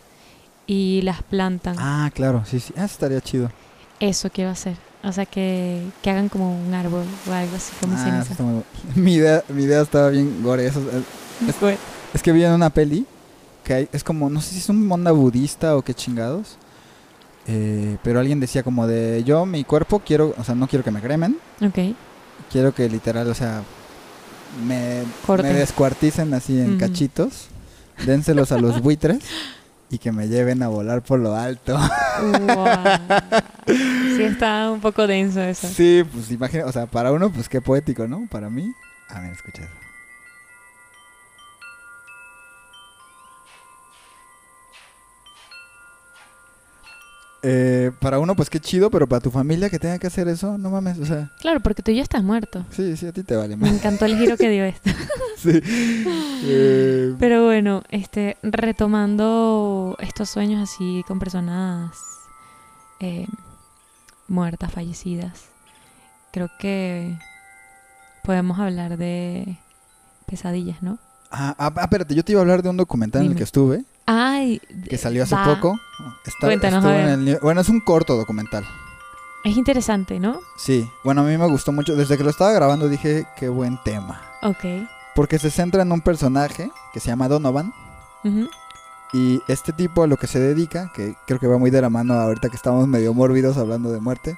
y 0.66 1.00
las 1.02 1.22
plantan. 1.22 1.76
Ah, 1.78 2.10
claro, 2.14 2.44
sí, 2.44 2.60
sí. 2.60 2.72
Ah, 2.76 2.84
eso 2.84 2.92
estaría 2.94 3.20
chido. 3.20 3.50
Eso 4.00 4.30
quiero 4.30 4.50
hacer. 4.50 4.76
O 5.04 5.10
sea, 5.12 5.26
que, 5.26 5.82
que 6.00 6.10
hagan 6.10 6.28
como 6.28 6.56
un 6.64 6.72
árbol 6.74 7.04
o 7.28 7.32
algo 7.32 7.56
así 7.56 7.72
como 7.80 7.94
Ah, 7.96 8.22
ceniza. 8.24 8.42
muy 8.42 8.60
bu- 8.60 8.64
mi, 8.94 9.14
idea, 9.14 9.42
mi 9.48 9.64
idea 9.64 9.80
estaba 9.82 10.10
bien 10.10 10.42
gore. 10.42 10.66
Eso, 10.66 10.80
eh, 10.80 11.02
Bueno, 11.60 11.78
es 12.14 12.22
que 12.22 12.30
vi 12.32 12.44
en 12.44 12.52
una 12.52 12.70
peli 12.70 13.04
que 13.64 13.74
hay, 13.74 13.88
es 13.92 14.04
como, 14.04 14.30
no 14.30 14.40
sé 14.40 14.50
si 14.54 14.58
es 14.58 14.68
un 14.68 14.90
onda 14.90 15.10
budista 15.12 15.76
o 15.76 15.82
qué 15.82 15.92
chingados. 15.94 16.56
eh, 17.48 17.96
pero 18.04 18.20
alguien 18.20 18.38
decía 18.38 18.62
como 18.62 18.86
de, 18.86 19.24
yo 19.24 19.44
mi 19.46 19.64
cuerpo 19.64 20.00
quiero, 20.04 20.34
o 20.38 20.44
sea, 20.44 20.54
no 20.54 20.68
quiero 20.68 20.84
que 20.84 20.90
me 20.92 21.00
cremen. 21.00 21.36
ok. 21.60 21.96
Quiero 22.50 22.72
que 22.74 22.88
literal, 22.88 23.28
o 23.28 23.34
sea, 23.34 23.62
me, 24.66 25.02
descuarticen 25.52 26.32
así 26.34 26.60
en 26.60 26.76
cachitos. 26.78 27.46
Dénselos 28.06 28.52
a 28.52 28.58
los 28.58 28.80
buitres 28.82 29.18
y 29.90 29.98
que 29.98 30.12
me 30.12 30.28
lleven 30.28 30.62
a 30.62 30.68
volar 30.68 31.02
por 31.02 31.18
lo 31.20 31.34
alto. 31.36 31.78
Guau. 32.40 32.98
Sí, 34.16 34.22
está 34.22 34.70
un 34.70 34.80
poco 34.80 35.06
denso 35.06 35.40
eso. 35.42 35.66
Sí, 35.68 36.02
pues 36.12 36.30
imagina, 36.30 36.64
o 36.66 36.72
sea, 36.72 36.86
para 36.86 37.12
uno, 37.12 37.30
pues 37.32 37.48
qué 37.48 37.60
poético, 37.60 38.06
¿no? 38.08 38.26
Para 38.30 38.48
mí, 38.50 38.72
a 39.08 39.20
ver, 39.20 39.32
escucha 39.32 39.62
eso. 39.62 39.72
Eh, 47.44 47.90
para 47.98 48.20
uno, 48.20 48.36
pues 48.36 48.48
qué 48.48 48.60
chido, 48.60 48.88
pero 48.88 49.08
para 49.08 49.20
tu 49.20 49.28
familia 49.32 49.68
que 49.68 49.80
tenga 49.80 49.98
que 49.98 50.06
hacer 50.06 50.28
eso, 50.28 50.56
no 50.58 50.70
mames, 50.70 51.00
o 51.00 51.04
sea, 51.06 51.28
Claro, 51.40 51.58
porque 51.58 51.82
tú 51.82 51.90
ya 51.90 52.02
estás 52.02 52.22
muerto. 52.22 52.64
sí, 52.70 52.96
sí, 52.96 53.04
a 53.08 53.12
ti 53.12 53.24
te 53.24 53.34
vale 53.34 53.56
Me 53.56 53.66
más. 53.66 53.74
encantó 53.74 54.04
el 54.04 54.16
giro 54.16 54.36
que 54.36 54.48
dio 54.48 54.64
esto. 54.64 54.90
Sí. 55.42 55.60
Eh, 55.64 57.16
Pero 57.18 57.44
bueno, 57.44 57.82
este, 57.90 58.36
retomando 58.44 59.96
estos 59.98 60.30
sueños 60.30 60.62
así 60.62 61.02
con 61.08 61.18
personas 61.18 61.98
eh, 63.00 63.26
muertas, 64.28 64.72
fallecidas, 64.72 65.44
creo 66.32 66.50
que 66.58 67.16
podemos 68.22 68.58
hablar 68.58 68.96
de 68.96 69.58
pesadillas, 70.26 70.82
¿no? 70.82 70.98
ah, 71.30 71.54
ah, 71.58 71.72
ah, 71.76 71.80
espérate, 71.82 72.14
yo 72.14 72.24
te 72.24 72.32
iba 72.32 72.40
a 72.40 72.42
hablar 72.42 72.62
de 72.62 72.68
un 72.68 72.76
documental 72.76 73.24
en 73.24 73.32
el 73.32 73.36
que 73.36 73.42
estuve, 73.44 73.84
Ay, 74.06 74.60
que 74.88 74.98
salió 74.98 75.22
hace 75.22 75.34
va. 75.34 75.44
poco. 75.54 75.78
Está- 76.26 76.46
Cuéntanos, 76.46 76.84
en 76.84 77.28
el 77.28 77.38
bueno, 77.40 77.60
es 77.60 77.68
un 77.68 77.80
corto 77.80 78.16
documental. 78.16 78.66
Es 79.44 79.56
interesante, 79.56 80.20
¿no? 80.20 80.40
Sí, 80.56 80.88
bueno, 81.04 81.22
a 81.22 81.24
mí 81.24 81.36
me 81.36 81.46
gustó 81.48 81.72
mucho. 81.72 81.96
Desde 81.96 82.16
que 82.16 82.22
lo 82.24 82.30
estaba 82.30 82.52
grabando 82.52 82.88
dije, 82.88 83.26
qué 83.36 83.48
buen 83.48 83.78
tema. 83.84 84.20
Ok. 84.42 84.64
Porque 85.16 85.38
se 85.38 85.50
centra 85.50 85.82
en 85.82 85.90
un 85.92 86.00
personaje 86.00 86.70
que 86.92 87.00
se 87.00 87.08
llama 87.08 87.28
Donovan. 87.28 87.72
Ujú. 88.24 88.48
Y 89.12 89.40
este 89.48 89.72
tipo 89.72 90.02
a 90.02 90.06
lo 90.06 90.16
que 90.16 90.26
se 90.26 90.40
dedica, 90.40 90.90
que 90.94 91.14
creo 91.26 91.38
que 91.38 91.46
va 91.46 91.58
muy 91.58 91.70
de 91.70 91.82
la 91.82 91.90
mano 91.90 92.14
ahorita 92.14 92.48
que 92.48 92.56
estamos 92.56 92.86
medio 92.88 93.12
mórbidos 93.12 93.58
hablando 93.58 93.92
de 93.92 94.00
muerte, 94.00 94.36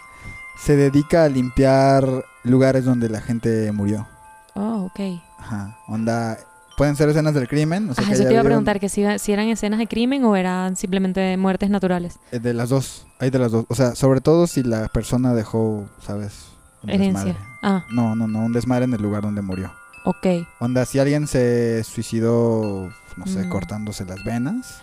se 0.59 0.77
dedica 0.77 1.25
a 1.25 1.29
limpiar 1.29 2.25
lugares 2.43 2.85
donde 2.85 3.09
la 3.09 3.21
gente 3.21 3.71
murió. 3.73 4.07
Oh, 4.55 4.85
ok. 4.91 5.01
Ajá, 5.39 5.79
onda, 5.89 6.39
pueden 6.77 6.97
ser 6.97 7.09
escenas 7.09 7.35
del 7.35 7.47
crimen, 7.49 7.91
o 7.91 7.95
sea, 7.95 8.03
Ajá, 8.03 8.09
que 8.11 8.15
eso 8.15 8.23
haya 8.23 8.29
te 8.29 8.35
iba 8.35 8.41
a 8.41 8.45
preguntar, 8.45 8.81
que 8.81 8.89
si, 8.89 9.05
si 9.19 9.33
eran 9.33 9.47
escenas 9.49 9.79
de 9.79 9.87
crimen 9.87 10.25
o 10.25 10.35
eran 10.37 10.75
simplemente 10.77 11.37
muertes 11.37 11.71
naturales. 11.71 12.19
eh, 12.33 12.39
De 12.41 12.53
las 12.55 12.69
dos, 12.69 13.07
hay 13.21 13.31
de 13.31 13.39
las 13.39 13.53
dos. 13.53 13.67
O 13.69 13.75
sea, 13.77 13.95
sobre 13.95 14.21
todo 14.21 14.47
si 14.49 14.63
la 14.65 14.89
persona 14.89 15.35
dejó, 15.35 15.89
¿sabes? 16.01 16.47
Un 16.83 16.91
Herencia. 16.91 17.25
desmadre. 17.25 17.39
Ah, 17.63 17.85
No, 17.91 18.15
no, 18.17 18.27
no, 18.29 18.41
un 18.41 18.53
desmadre 18.53 18.85
en 18.87 18.95
el 18.95 19.03
lugar 19.03 19.23
donde 19.23 19.41
murió. 19.43 19.73
Ok. 20.05 20.27
Onda, 20.61 20.85
si 20.87 20.99
alguien 20.99 21.27
se 21.27 21.83
suicidó, 21.85 22.91
no 23.17 23.27
sé, 23.27 23.45
Mm. 23.47 23.49
cortándose 23.49 24.05
las 24.05 24.23
venas, 24.25 24.83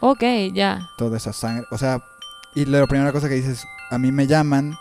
Ok, 0.00 0.22
ya. 0.54 0.88
toda 0.96 1.16
esa 1.16 1.32
sangre. 1.32 1.66
O 1.70 1.78
sea, 1.78 2.02
y 2.54 2.64
la 2.64 2.86
primera 2.86 3.12
cosa 3.12 3.28
que 3.28 3.34
dices, 3.34 3.64
a 3.90 3.98
mí 3.98 4.12
me 4.12 4.26
llaman, 4.26 4.74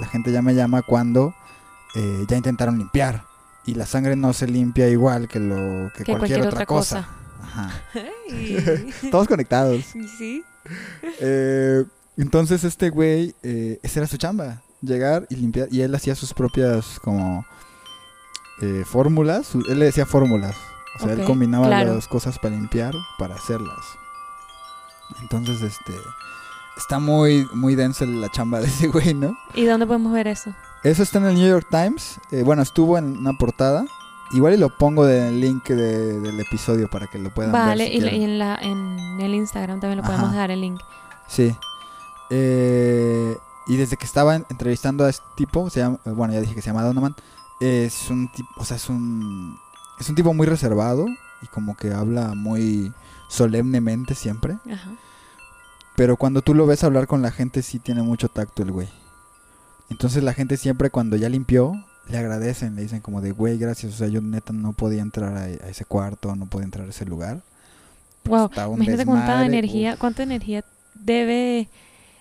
la 0.00 0.06
gente 0.06 0.32
ya 0.32 0.42
me 0.42 0.54
llama 0.54 0.82
cuando 0.82 1.34
eh, 1.94 2.24
ya 2.28 2.36
intentaron 2.38 2.78
limpiar. 2.78 3.24
Y 3.66 3.74
la 3.74 3.84
sangre 3.86 4.16
no 4.16 4.32
se 4.32 4.46
limpia 4.48 4.88
igual 4.88 5.28
que 5.28 5.38
lo 5.38 5.90
que, 5.94 6.04
Que 6.04 6.12
cualquier, 6.12 6.18
cualquier 6.18 6.40
otra 6.40 6.50
otra 6.50 6.66
cosa. 6.66 7.06
cosa. 7.06 7.42
Ajá. 7.42 7.70
sí. 8.30 8.56
Todos 9.10 9.28
conectados. 9.28 9.84
Eh, 11.20 11.84
entonces 12.16 12.62
este 12.64 12.90
güey, 12.90 13.34
eh, 13.42 13.80
esa 13.82 14.00
era 14.00 14.06
su 14.06 14.16
chamba, 14.16 14.62
llegar 14.80 15.26
y 15.28 15.36
limpiar. 15.36 15.68
Y 15.70 15.80
él 15.80 15.92
hacía 15.94 16.14
sus 16.14 16.32
propias 16.34 17.00
como 17.00 17.44
eh, 18.60 18.84
fórmulas. 18.86 19.54
él 19.54 19.78
le 19.78 19.86
decía 19.86 20.06
fórmulas. 20.06 20.56
O 21.00 21.04
sea, 21.04 21.12
él 21.14 21.24
combinaba 21.24 21.66
claro. 21.68 21.94
las 21.94 22.06
cosas 22.06 22.38
para 22.38 22.54
limpiar, 22.54 22.94
para 23.18 23.34
hacerlas. 23.34 23.84
Entonces, 25.20 25.60
este... 25.62 25.92
Está 26.76 26.98
muy, 26.98 27.46
muy 27.52 27.74
densa 27.74 28.06
la 28.06 28.30
chamba 28.30 28.60
de 28.60 28.66
ese 28.66 28.86
güey, 28.88 29.12
¿no? 29.12 29.36
¿Y 29.54 29.66
dónde 29.66 29.86
podemos 29.86 30.10
ver 30.12 30.26
eso? 30.26 30.54
Eso 30.82 31.02
está 31.02 31.18
en 31.18 31.26
el 31.26 31.34
New 31.34 31.46
York 31.48 31.66
Times. 31.70 32.18
eh, 32.30 32.42
bueno, 32.42 32.62
estuvo 32.62 32.96
en 32.96 33.18
una 33.18 33.34
portada. 33.34 33.84
Igual 34.32 34.54
y 34.54 34.56
lo 34.56 34.70
pongo 34.78 35.04
del 35.04 35.38
link 35.38 35.66
de- 35.68 36.18
del 36.20 36.40
episodio 36.40 36.88
para 36.88 37.06
que 37.08 37.18
lo 37.18 37.28
puedan 37.28 37.52
Vale, 37.52 37.84
ver. 37.84 37.92
si 37.92 37.98
y, 37.98 38.00
la- 38.00 38.08
quieren. 38.10 38.20
y 38.20 38.24
en, 38.24 38.38
la, 38.38 38.54
en 38.62 39.20
el 39.20 39.34
Instagram 39.34 39.80
también 39.80 39.98
lo 39.98 40.02
podemos 40.04 40.24
Ajá. 40.28 40.32
dejar 40.34 40.50
el 40.50 40.62
link. 40.62 40.80
Sí. 41.28 41.54
Eh, 42.30 43.36
y 43.66 43.76
desde 43.76 43.98
que 43.98 44.06
estaba 44.06 44.34
en- 44.36 44.46
entrevistando 44.48 45.04
a 45.04 45.10
este 45.10 45.26
tipo, 45.36 45.68
se 45.68 45.80
llama, 45.80 45.98
bueno, 46.06 46.32
ya 46.32 46.40
dije 46.40 46.54
que 46.54 46.62
se 46.62 46.68
llama 46.70 46.82
Donovan, 46.82 47.14
es 47.62 48.10
un 48.10 48.30
tipo, 48.32 48.48
o 48.56 48.64
sea, 48.64 48.76
es 48.76 48.88
un, 48.88 49.56
es 50.00 50.08
un 50.08 50.14
tipo 50.14 50.32
muy 50.34 50.46
reservado 50.46 51.06
y 51.42 51.46
como 51.46 51.76
que 51.76 51.92
habla 51.92 52.34
muy 52.34 52.92
solemnemente 53.28 54.14
siempre. 54.14 54.56
Ajá. 54.70 54.90
Pero 55.96 56.16
cuando 56.16 56.42
tú 56.42 56.54
lo 56.54 56.66
ves 56.66 56.84
hablar 56.84 57.06
con 57.06 57.22
la 57.22 57.30
gente, 57.30 57.62
sí 57.62 57.78
tiene 57.78 58.02
mucho 58.02 58.28
tacto 58.28 58.62
el 58.62 58.72
güey. 58.72 58.88
Entonces 59.90 60.22
la 60.22 60.32
gente 60.32 60.56
siempre 60.56 60.90
cuando 60.90 61.16
ya 61.16 61.28
limpió, 61.28 61.72
le 62.08 62.18
agradecen, 62.18 62.74
le 62.76 62.82
dicen 62.82 63.00
como 63.00 63.20
de, 63.20 63.32
güey, 63.32 63.58
gracias, 63.58 63.92
o 63.92 63.96
sea, 63.96 64.08
yo 64.08 64.20
neta 64.22 64.52
no 64.52 64.72
podía 64.72 65.02
entrar 65.02 65.36
a, 65.36 65.42
a 65.42 65.68
ese 65.68 65.84
cuarto, 65.84 66.34
no 66.34 66.46
podía 66.46 66.64
entrar 66.64 66.86
a 66.86 66.90
ese 66.90 67.04
lugar. 67.04 67.42
Wow, 68.24 68.50
un 68.68 68.76
imagínate 68.76 69.04
cuánta 69.04 69.44
energía, 69.44 69.96
cuánta 69.96 70.22
energía 70.22 70.64
debe 70.94 71.68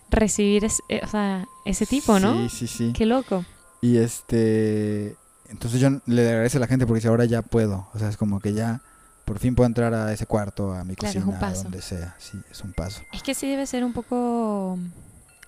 recibir 0.10 0.65
es- 0.65 0.82
eh, 0.89 0.99
o 1.04 1.08
sea, 1.08 1.45
ese 1.65 1.86
tipo, 1.86 2.19
¿no? 2.19 2.49
Sí, 2.49 2.49
sí, 2.49 2.67
sí. 2.67 2.93
Qué 2.93 3.06
loco. 3.06 3.45
Y 3.82 3.97
este. 3.97 5.15
Entonces 5.52 5.80
yo 5.80 5.90
le 6.08 6.30
agradezco 6.30 6.58
a 6.58 6.62
la 6.62 6.68
gente 6.68 6.86
porque 6.88 6.98
dice, 7.00 7.10
ahora 7.10 7.26
ya 7.26 7.42
puedo. 7.42 7.88
O 7.94 8.00
sea, 8.00 8.10
es 8.10 8.18
como 8.18 8.40
que 8.40 8.54
ya 8.54 8.82
por 9.26 9.38
fin 9.38 9.54
puedo 9.54 9.68
entrar 9.68 9.94
a 9.94 10.12
ese 10.12 10.26
cuarto, 10.26 10.74
a 10.74 10.84
mi 10.84 10.96
Claro, 10.96 11.22
cocina, 11.22 11.40
a 11.48 11.54
donde 11.54 11.82
sea. 11.82 12.16
Sí, 12.18 12.40
es 12.50 12.62
un 12.62 12.74
paso. 12.74 13.02
Es 13.14 13.22
que 13.22 13.34
sí 13.36 13.48
debe 13.50 13.66
ser 13.68 13.84
un 13.84 13.94
poco 13.94 14.80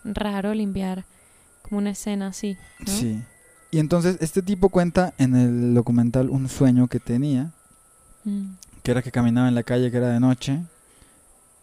raro 0.04 0.54
limpiar 0.54 1.06
como 1.63 1.78
una 1.80 1.92
escena 1.92 2.28
así, 2.28 2.58
¿no? 2.80 2.88
Sí. 2.88 3.24
Y 3.72 3.80
entonces 3.80 4.18
este 4.20 4.42
tipo 4.44 4.70
cuenta 4.70 5.13
en 5.18 5.36
el 5.36 5.74
documental 5.74 6.30
un 6.30 6.48
sueño 6.50 6.88
que 6.88 7.00
tenía, 7.00 7.52
Mm. 8.26 8.54
que 8.84 8.92
era 8.92 9.02
que 9.02 9.12
caminaba 9.12 9.48
en 9.50 9.56
la 9.56 9.63
calle, 9.63 9.89
que 9.92 9.98
era 9.98 10.10
de 10.10 10.20
noche, 10.20 10.62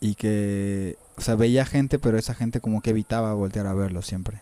y 0.01 0.15
que, 0.15 0.97
o 1.17 1.21
sea, 1.21 1.35
veía 1.35 1.65
gente, 1.65 1.99
pero 1.99 2.19
esa 2.19 2.35
gente 2.35 2.61
como 2.61 2.81
que 2.83 2.91
evitaba 2.91 3.33
voltear 3.35 3.67
a 3.67 3.75
verlo 3.75 4.03
siempre. 4.03 4.41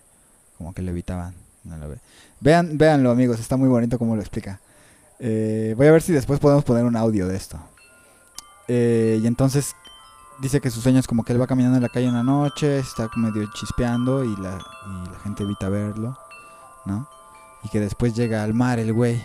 Como 0.56 0.72
que 0.72 0.82
le 0.82 0.90
evitaban. 0.92 1.34
No 1.68 1.76
lo 1.76 1.88
ve. 1.88 1.98
Vean, 2.40 2.78
véanlo 2.78 3.10
amigos, 3.10 3.40
está 3.40 3.56
muy 3.56 3.68
bonito 3.68 3.98
como 3.98 4.16
lo 4.16 4.20
explica. 4.20 4.60
Eh, 5.18 5.74
voy 5.76 5.86
a 5.86 5.92
ver 5.92 6.02
si 6.02 6.12
después 6.12 6.40
podemos 6.40 6.64
poner 6.64 6.84
un 6.84 6.96
audio 6.96 7.26
de 7.26 7.36
esto. 7.36 7.58
Eh, 8.68 9.20
y 9.22 9.26
entonces 9.26 9.74
dice 10.40 10.60
que 10.60 10.70
sus 10.70 10.82
sueños 10.82 11.06
como 11.06 11.24
que 11.24 11.32
él 11.32 11.40
va 11.40 11.46
caminando 11.46 11.76
en 11.76 11.82
la 11.82 11.88
calle 11.88 12.08
una 12.08 12.22
noche, 12.22 12.78
está 12.78 13.08
medio 13.16 13.48
chispeando 13.54 14.24
y 14.24 14.36
la, 14.36 14.58
y 14.86 15.10
la 15.10 15.18
gente 15.22 15.42
evita 15.42 15.68
verlo, 15.68 16.16
¿no? 16.84 17.08
Y 17.64 17.68
que 17.68 17.80
después 17.80 18.14
llega 18.14 18.42
al 18.44 18.54
mar 18.54 18.78
el 18.78 18.92
güey. 18.92 19.22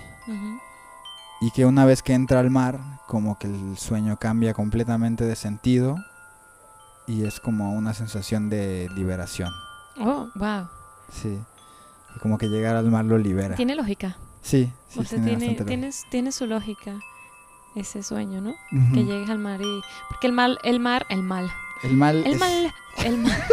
Y 1.41 1.51
que 1.51 1.65
una 1.65 1.85
vez 1.85 2.01
que 2.01 2.13
entra 2.13 2.39
al 2.39 2.49
mar, 2.49 2.79
como 3.07 3.37
que 3.37 3.47
el 3.47 3.77
sueño 3.77 4.17
cambia 4.17 4.53
completamente 4.53 5.25
de 5.25 5.35
sentido 5.35 5.97
y 7.05 7.25
es 7.25 7.39
como 7.39 7.73
una 7.73 7.93
sensación 7.93 8.49
de 8.49 8.89
liberación. 8.95 9.51
Oh, 9.99 10.29
wow. 10.35 10.67
Sí. 11.11 11.39
Y 12.15 12.19
como 12.19 12.37
que 12.37 12.47
llegar 12.49 12.75
al 12.75 12.89
mar 12.91 13.05
lo 13.05 13.17
libera. 13.17 13.55
Tiene 13.55 13.75
lógica. 13.75 14.17
Sí, 14.41 14.71
sí, 14.89 14.99
o 14.99 15.03
sea, 15.03 15.09
tiene 15.21 15.25
tiene, 15.37 15.47
bastante 15.47 15.65
tiene, 15.65 15.89
tiene 16.09 16.31
su 16.31 16.45
lógica 16.47 16.99
ese 17.75 18.03
sueño, 18.03 18.41
¿no? 18.41 18.53
Que 18.93 19.03
llegues 19.05 19.29
al 19.29 19.39
mar 19.39 19.61
y... 19.61 19.81
Porque 20.09 20.27
el 20.27 20.33
mal, 20.33 20.59
el 20.63 20.79
mar, 20.79 21.05
el 21.09 21.23
mal, 21.23 21.49
El 21.81 21.93
mal. 21.95 22.17
el 22.25 22.33
es- 22.33 22.39
mal, 22.39 22.73
el 23.05 23.17
mar... 23.17 23.43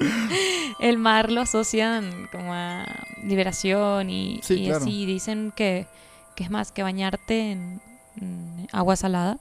el 0.80 0.98
mar 0.98 1.30
lo 1.32 1.40
asocian 1.42 2.28
como 2.32 2.54
a 2.54 2.84
liberación 3.24 4.08
y, 4.10 4.40
Sí, 4.42 4.54
y 4.54 4.66
claro. 4.66 4.84
así 4.84 5.04
dicen 5.06 5.52
que, 5.54 5.86
que 6.36 6.44
es 6.44 6.50
más 6.50 6.70
que 6.72 6.82
bañarte 6.82 7.50
en, 7.52 7.82
en 8.16 8.68
agua 8.72 8.96
salada 8.96 9.38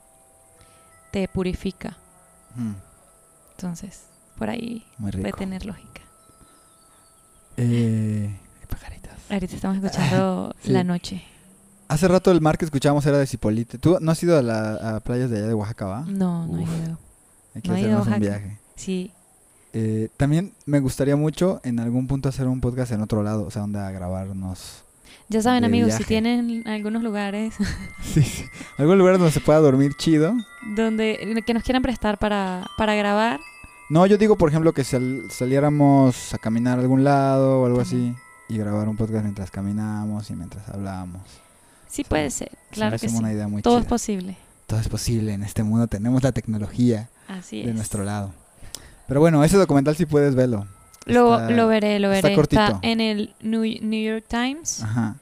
te 1.12 1.28
purifica. 1.28 1.96
Entonces, 3.56 4.08
por 4.38 4.50
ahí 4.50 4.86
puede 5.00 5.32
tener 5.34 5.66
lógica. 5.66 6.02
Eh, 7.58 8.30
pajaritas. 8.70 9.14
Ahorita 9.30 9.56
estamos 9.56 9.78
escuchando 9.84 10.56
Sí. 10.64 10.72
La 10.72 10.84
Noche. 10.84 11.24
Hace 11.88 12.08
rato 12.08 12.32
el 12.32 12.42
mar 12.42 12.58
que 12.58 12.66
escuchábamos 12.66 13.06
era 13.06 13.18
de 13.18 13.26
Cipolite. 13.28 13.78
¿Tú 13.78 13.98
no 14.02 14.12
has 14.12 14.22
ido 14.22 14.38
a, 14.38 14.42
la, 14.42 14.98
a 14.98 15.00
playas 15.00 15.30
de 15.30 15.38
allá 15.38 15.48
de 15.48 15.54
Oaxaca, 15.54 15.86
va? 15.86 16.02
No, 16.08 16.46
no 16.48 16.60
he 16.60 16.64
Uf. 16.64 16.70
ido. 16.86 16.98
Hay 17.56 17.62
que 17.62 17.70
no 17.70 17.76
he 17.76 17.80
hacernos 17.80 18.08
un 18.08 18.20
viaje. 18.20 18.58
Sí, 18.76 19.12
Eh, 19.74 20.10
también 20.18 20.54
me 20.66 20.80
gustaría 20.80 21.16
mucho 21.16 21.60
en 21.64 21.80
algún 21.80 22.08
punto 22.08 22.30
hacer 22.30 22.48
un 22.48 22.62
podcast 22.62 22.92
en 22.92 23.02
otro 23.02 23.24
lado, 23.24 23.46
o 23.46 23.52
sea, 23.52 23.62
donde 23.64 23.80
a 23.80 23.90
grabarnos. 23.92 24.84
ya 25.30 25.42
saben 25.42 25.64
amigos, 25.66 25.94
si 25.94 26.04
tienen 26.04 26.64
algunos 26.68 27.04
lugares 27.04 27.54
Sí, 28.04 28.22
sí. 28.24 28.44
Algún 28.78 28.98
lugar 28.98 29.18
donde 29.18 29.32
se 29.32 29.40
pueda 29.42 29.60
dormir 29.60 29.92
chido. 29.98 30.34
donde 30.76 31.42
que 31.46 31.54
nos 31.54 31.64
quieran 31.64 31.82
prestar 31.84 32.18
para, 32.18 32.66
para 32.78 32.96
grabar, 32.96 33.40
No, 33.90 34.06
yo 34.06 34.18
digo, 34.18 34.38
por 34.38 34.50
ejemplo, 34.50 34.74
que 34.74 34.84
sal- 34.84 35.24
saliéramos 35.32 36.34
a 36.34 36.38
caminar 36.38 36.78
a 36.78 36.82
algún 36.82 37.04
lado 37.04 37.62
o 37.62 37.66
algo 37.66 37.80
así 37.82 38.14
y 38.50 38.58
grabar 38.58 38.90
un 38.90 38.98
podcast 38.98 39.24
mientras 39.24 39.50
caminamos 39.52 40.30
y 40.30 40.36
mientras 40.36 40.68
hablamos. 40.70 41.22
sí 41.88 42.04
puede 42.04 42.30
ser, 42.30 42.50
Se 42.50 42.56
me 42.56 42.74
claro 42.76 43.00
que 43.00 43.08
sí. 43.10 43.16
una 43.16 43.32
idea 43.32 43.48
muy 43.48 43.62
Todo 43.62 43.78
es 43.78 43.84
chida. 43.84 43.90
posible. 43.90 44.38
Todo 44.68 44.80
es 44.82 44.90
posible 44.90 45.34
en 45.34 45.44
este 45.44 45.64
mundo. 45.64 45.88
Tenemos 45.88 46.22
la 46.24 46.34
tecnología 46.34 47.10
Así 47.30 47.64
de 47.64 47.70
es. 47.70 47.76
nuestro 47.76 48.04
lado. 48.04 48.34
Pero 49.08 49.22
bueno, 49.22 49.42
ese 49.46 49.56
documental 49.56 49.96
sí 49.96 50.06
puedes 50.06 50.36
verlo. 50.36 50.68
Lo, 51.06 51.40
Está- 51.40 51.50
lo 51.52 51.68
veré, 51.68 52.00
lo 52.00 52.12
está 52.12 52.28
veré. 52.28 52.36
cortito. 52.36 52.80
en 52.82 53.00
el 53.00 53.34
New, 53.42 53.62
New 53.64 54.04
York 54.14 54.26
Times 54.28 54.84
Ajá. 54.84 55.16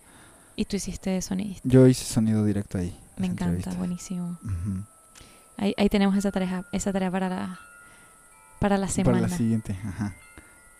y 0.56 0.66
tú 0.66 0.76
hiciste 0.78 1.22
sonidista. 1.22 1.62
Yo 1.70 1.86
hice 1.86 2.04
sonido 2.06 2.44
directo 2.44 2.80
ahí. 2.80 2.98
Me 3.18 3.28
encanta, 3.28 3.46
entrevista. 3.46 3.76
buenísimo. 3.76 4.40
Ujú. 4.44 4.84
Ahí, 5.58 5.76
ahí 5.78 5.88
tenemos 5.88 6.18
esa 6.18 6.32
tarea, 6.32 6.66
esa 6.72 6.92
tarea 6.92 7.12
para 7.12 7.30
la, 7.30 7.60
para 8.66 8.78
la 8.78 8.88
semana. 8.88 9.18
Para 9.20 9.28
la 9.30 9.38
siguiente, 9.38 9.76
ajá. 9.88 10.14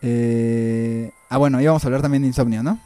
Eh, 0.02 1.12
ah, 1.30 1.38
bueno, 1.38 1.60
íbamos 1.62 1.84
a 1.84 1.88
hablar 1.88 2.02
también 2.02 2.22
de 2.24 2.28
insomnio, 2.28 2.62
¿no? 2.64 2.80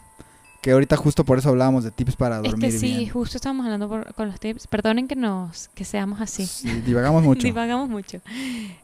Que 0.61 0.71
ahorita 0.71 0.97
justo 0.97 1.23
por 1.23 1.37
eso 1.39 1.49
hablábamos 1.49 1.85
de 1.85 1.91
tips 1.91 2.17
para 2.17 2.37
es 2.37 2.43
dormir 2.43 2.69
que 2.71 2.77
sí, 2.77 2.97
bien. 2.97 3.09
justo 3.09 3.37
estábamos 3.37 3.65
hablando 3.65 3.87
por- 3.87 4.13
con 4.13 4.27
los 4.27 4.39
tips. 4.41 4.67
Perdonen 4.67 5.07
que 5.07 5.15
nos, 5.15 5.69
que 5.69 5.85
seamos 5.85 6.19
así. 6.19 6.45
Sí, 6.45 6.69
divagamos 6.81 7.23
mucho. 7.23 7.43
Divagamos 7.47 7.87
mucho. 7.89 8.19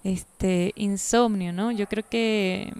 Este, 0.03 0.71
insomnio, 0.77 1.51
¿no? 1.51 1.71
Yo 1.71 1.87
creo 1.87 2.03
que 2.09 2.73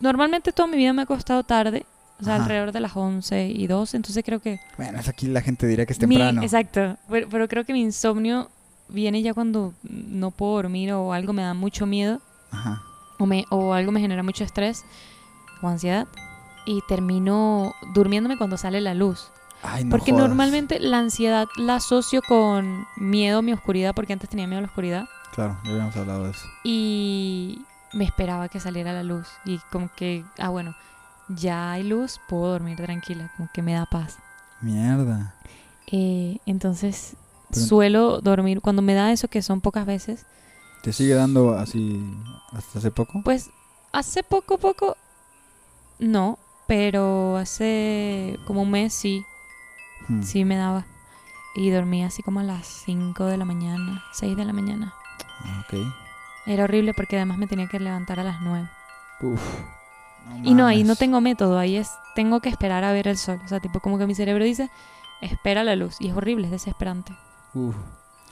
normalmente 0.00 0.52
toda 0.52 0.68
mi 0.68 0.76
vida 0.76 0.92
me 0.92 1.02
ha 1.02 1.06
costado 1.06 1.42
tarde, 1.42 1.86
o 2.20 2.24
sea, 2.24 2.34
Ajá. 2.34 2.44
alrededor 2.44 2.72
de 2.72 2.80
las 2.80 2.94
11 2.96 3.48
y 3.48 3.66
12, 3.66 3.96
entonces 3.96 4.22
creo 4.24 4.40
que 4.40 4.60
Bueno, 4.76 4.98
es 5.00 5.08
aquí 5.08 5.26
la 5.26 5.40
gente 5.40 5.66
diría 5.66 5.86
que 5.86 5.92
es 5.94 6.00
mi- 6.06 6.16
temprano. 6.16 6.42
exacto, 6.42 6.96
pero, 7.08 7.28
pero 7.30 7.48
creo 7.48 7.64
que 7.64 7.72
mi 7.72 7.80
insomnio 7.82 8.50
viene 8.88 9.22
ya 9.22 9.34
cuando 9.34 9.72
no 9.82 10.30
puedo 10.30 10.54
dormir 10.54 10.92
o 10.92 11.12
algo 11.12 11.32
me 11.32 11.42
da 11.42 11.54
mucho 11.54 11.86
miedo 11.86 12.20
Ajá. 12.50 12.82
o, 13.18 13.26
me, 13.26 13.44
o 13.50 13.72
algo 13.74 13.92
me 13.92 14.00
genera 14.00 14.22
mucho 14.22 14.44
estrés 14.44 14.84
o 15.62 15.68
ansiedad 15.68 16.06
y 16.66 16.80
termino 16.88 17.72
durmiéndome 17.94 18.36
cuando 18.36 18.56
sale 18.56 18.80
la 18.80 18.94
luz. 18.94 19.30
Ay, 19.62 19.84
no 19.84 19.90
porque 19.90 20.12
jodas. 20.12 20.28
normalmente 20.28 20.78
la 20.80 20.98
ansiedad 20.98 21.46
la 21.56 21.76
asocio 21.76 22.20
con 22.22 22.86
miedo 22.96 23.38
a 23.38 23.42
mi 23.42 23.52
oscuridad, 23.52 23.94
porque 23.94 24.12
antes 24.12 24.28
tenía 24.28 24.46
miedo 24.46 24.58
a 24.58 24.62
la 24.62 24.68
oscuridad 24.68 25.06
Claro, 25.34 25.58
ya 25.64 25.70
habíamos 25.70 25.96
hablado 25.96 26.24
de 26.24 26.30
eso. 26.30 26.46
y 26.64 27.62
me 27.92 28.04
esperaba 28.04 28.48
que 28.48 28.60
saliera 28.60 28.92
la 28.92 29.02
luz 29.02 29.26
y 29.44 29.58
como 29.72 29.90
que, 29.94 30.24
ah 30.38 30.48
bueno, 30.50 30.74
ya 31.28 31.72
hay 31.72 31.82
luz, 31.84 32.20
puedo 32.28 32.48
dormir 32.52 32.76
tranquila, 32.76 33.30
como 33.36 33.48
que 33.52 33.62
me 33.62 33.72
da 33.74 33.86
paz. 33.86 34.18
Mierda. 34.60 35.34
Eh, 35.90 36.38
entonces 36.46 37.16
Pero- 37.56 37.66
suelo 37.66 38.20
dormir, 38.20 38.60
cuando 38.60 38.82
me 38.82 38.94
da 38.94 39.12
eso 39.12 39.28
que 39.28 39.42
son 39.42 39.60
pocas 39.60 39.86
veces, 39.86 40.24
¿Te 40.82 40.92
sigue 40.92 41.14
dando 41.14 41.54
así 41.58 42.00
hasta 42.52 42.78
hace 42.78 42.90
poco? 42.92 43.20
pues 43.24 43.50
hace 43.92 44.22
poco, 44.22 44.58
poco, 44.58 44.96
no, 45.98 46.38
pero 46.66 47.36
hace 47.36 48.38
como 48.46 48.62
un 48.62 48.70
mes 48.70 48.92
sí, 48.94 49.24
Hmm. 50.08 50.22
sí 50.22 50.44
me 50.44 50.56
daba. 50.56 50.84
Y 51.56 51.70
dormía 51.70 52.06
así 52.08 52.22
como 52.22 52.40
a 52.40 52.42
las 52.42 52.66
5 52.66 53.24
de 53.24 53.38
la 53.38 53.44
mañana, 53.46 54.04
6 54.12 54.36
de 54.36 54.44
la 54.44 54.52
mañana. 54.52 54.94
Ah, 55.40 55.64
Ok. 55.66 55.78
Era 56.46 56.64
horrible 56.64 56.92
porque 56.94 57.16
además 57.16 57.38
me 57.38 57.46
tenía 57.48 57.66
que 57.66 57.80
levantar 57.80 58.20
a 58.20 58.24
las 58.24 58.40
9. 58.40 58.68
Uf. 59.22 59.40
Y 60.44 60.54
no, 60.54 60.66
ahí 60.66 60.84
no 60.84 60.94
tengo 60.96 61.20
método, 61.20 61.58
ahí 61.58 61.76
es, 61.76 61.90
tengo 62.14 62.40
que 62.40 62.48
esperar 62.50 62.84
a 62.84 62.92
ver 62.92 63.08
el 63.08 63.16
sol. 63.16 63.40
O 63.44 63.48
sea, 63.48 63.58
tipo 63.58 63.80
como 63.80 63.98
que 63.98 64.06
mi 64.06 64.14
cerebro 64.14 64.44
dice, 64.44 64.70
espera 65.20 65.64
la 65.64 65.74
luz. 65.76 65.96
Y 66.00 66.08
es 66.08 66.14
horrible, 66.16 66.46
es 66.46 66.50
desesperante. 66.52 67.12
Uf. 67.56 67.74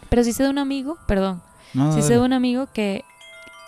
Pero 0.08 0.22
sí 0.22 0.32
sé 0.32 0.42
de 0.44 0.50
un 0.50 0.58
amigo, 0.58 0.98
perdón, 1.06 1.42
No, 1.72 1.92
sí 1.94 2.02
sé 2.02 2.14
de 2.14 2.20
un 2.20 2.32
amigo 2.32 2.66
que 2.72 3.04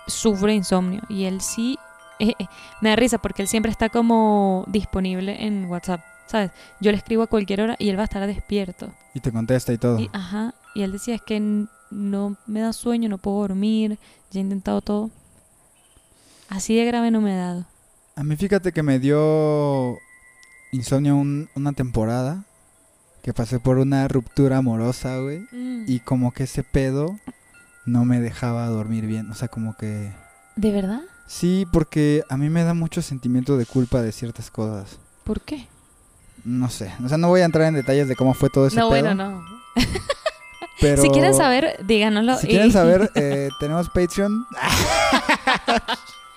sufre 0.07 0.55
insomnio. 0.55 1.03
Y 1.09 1.25
él 1.25 1.41
sí, 1.41 1.79
eh, 2.19 2.35
eh, 2.39 2.47
me 2.81 2.91
da 2.91 2.97
risa 2.97 3.19
porque 3.19 3.43
él 3.43 3.49
siempre 3.49 3.71
está 3.73 3.89
como 3.89 4.65
disponible 4.69 5.45
en 5.45 5.65
WhatsApp. 5.67 6.01
¿Sabes? 6.27 6.51
Yo 6.81 6.91
le 6.91 6.97
escribo 6.99 7.23
a 7.23 7.27
cualquier 7.29 7.61
hora 7.61 7.77
y 7.79 7.89
él 7.89 7.97
va 7.97 8.03
a 8.03 8.05
estar 8.05 8.27
despierto. 8.27 8.91
Y 9.15 9.21
te 9.21 9.31
contesta 9.33 9.73
y 9.73 9.79
todo. 9.79 9.99
Y, 10.01 10.11
ajá, 10.13 10.55
y 10.75 10.83
él 10.83 10.91
decía, 10.93 11.15
es 11.15 11.23
que 11.23 11.39
no 11.91 12.37
me 12.47 12.61
da 12.61 12.73
sueño, 12.73 13.09
no 13.09 13.19
puedo 13.19 13.39
dormir, 13.43 13.97
ya 14.33 14.41
he 14.41 14.43
intentado 14.43 14.81
todo. 14.81 15.11
Así 16.49 16.77
de 16.77 16.85
grave 16.85 17.11
no 17.13 17.21
me 17.21 17.33
he 17.35 17.37
dado. 17.39 17.65
A 18.17 18.25
mí 18.25 18.37
fíjate 18.37 18.73
que 18.73 18.83
me 18.83 18.99
dio 18.99 19.97
insomnio 20.73 21.15
un- 21.17 21.49
una 21.55 21.73
temporada 21.73 22.45
que 23.27 23.35
pasé 23.35 23.59
por 23.59 23.79
una 23.79 24.07
ruptura 24.07 24.59
amorosa, 24.59 25.19
güey. 25.19 25.49
Y 25.53 25.99
como 25.99 26.33
que 26.33 26.45
ese 26.45 26.63
pedo 26.63 27.19
no 27.85 28.05
me 28.05 28.21
dejaba 28.21 28.69
dormir 28.69 29.07
bien. 29.07 29.29
O 29.33 29.35
sea, 29.35 29.49
como 29.49 29.77
que... 29.77 30.13
¿De 30.55 30.71
verdad? 30.71 31.01
Sí, 31.27 31.67
porque 31.73 32.23
a 32.29 32.37
mí 32.37 32.51
me 32.51 32.63
da 32.63 32.73
mucho 32.73 33.03
sentimiento 33.03 33.57
de 33.57 33.67
culpa 33.67 34.01
de 34.01 34.13
ciertas 34.13 34.49
cosas. 34.53 35.01
¿Por 35.25 35.41
qué? 35.41 35.67
No 36.45 36.71
sé. 36.71 36.93
O 37.05 37.09
sea, 37.09 37.19
no 37.19 37.27
voy 37.27 37.41
a 37.41 37.47
entrar 37.47 37.67
en 37.67 37.75
detalles 37.75 38.07
de 38.07 38.15
cómo 38.15 38.33
fue 38.33 38.49
todo 38.49 38.69
ese 38.69 38.77
no, 38.77 38.91
pedo. 38.91 39.03
bueno, 39.03 39.15
no. 39.17 39.45
Pero... 40.81 41.03
Si 41.03 41.11
quieren 41.11 41.35
saber, 41.35 41.85
díganoslo. 41.85 42.37
Si 42.37 42.47
y- 42.47 42.51
quieren 42.51 42.71
saber, 42.71 43.11
eh, 43.17 43.49
tenemos 43.59 43.89
Patreon. 43.89 44.47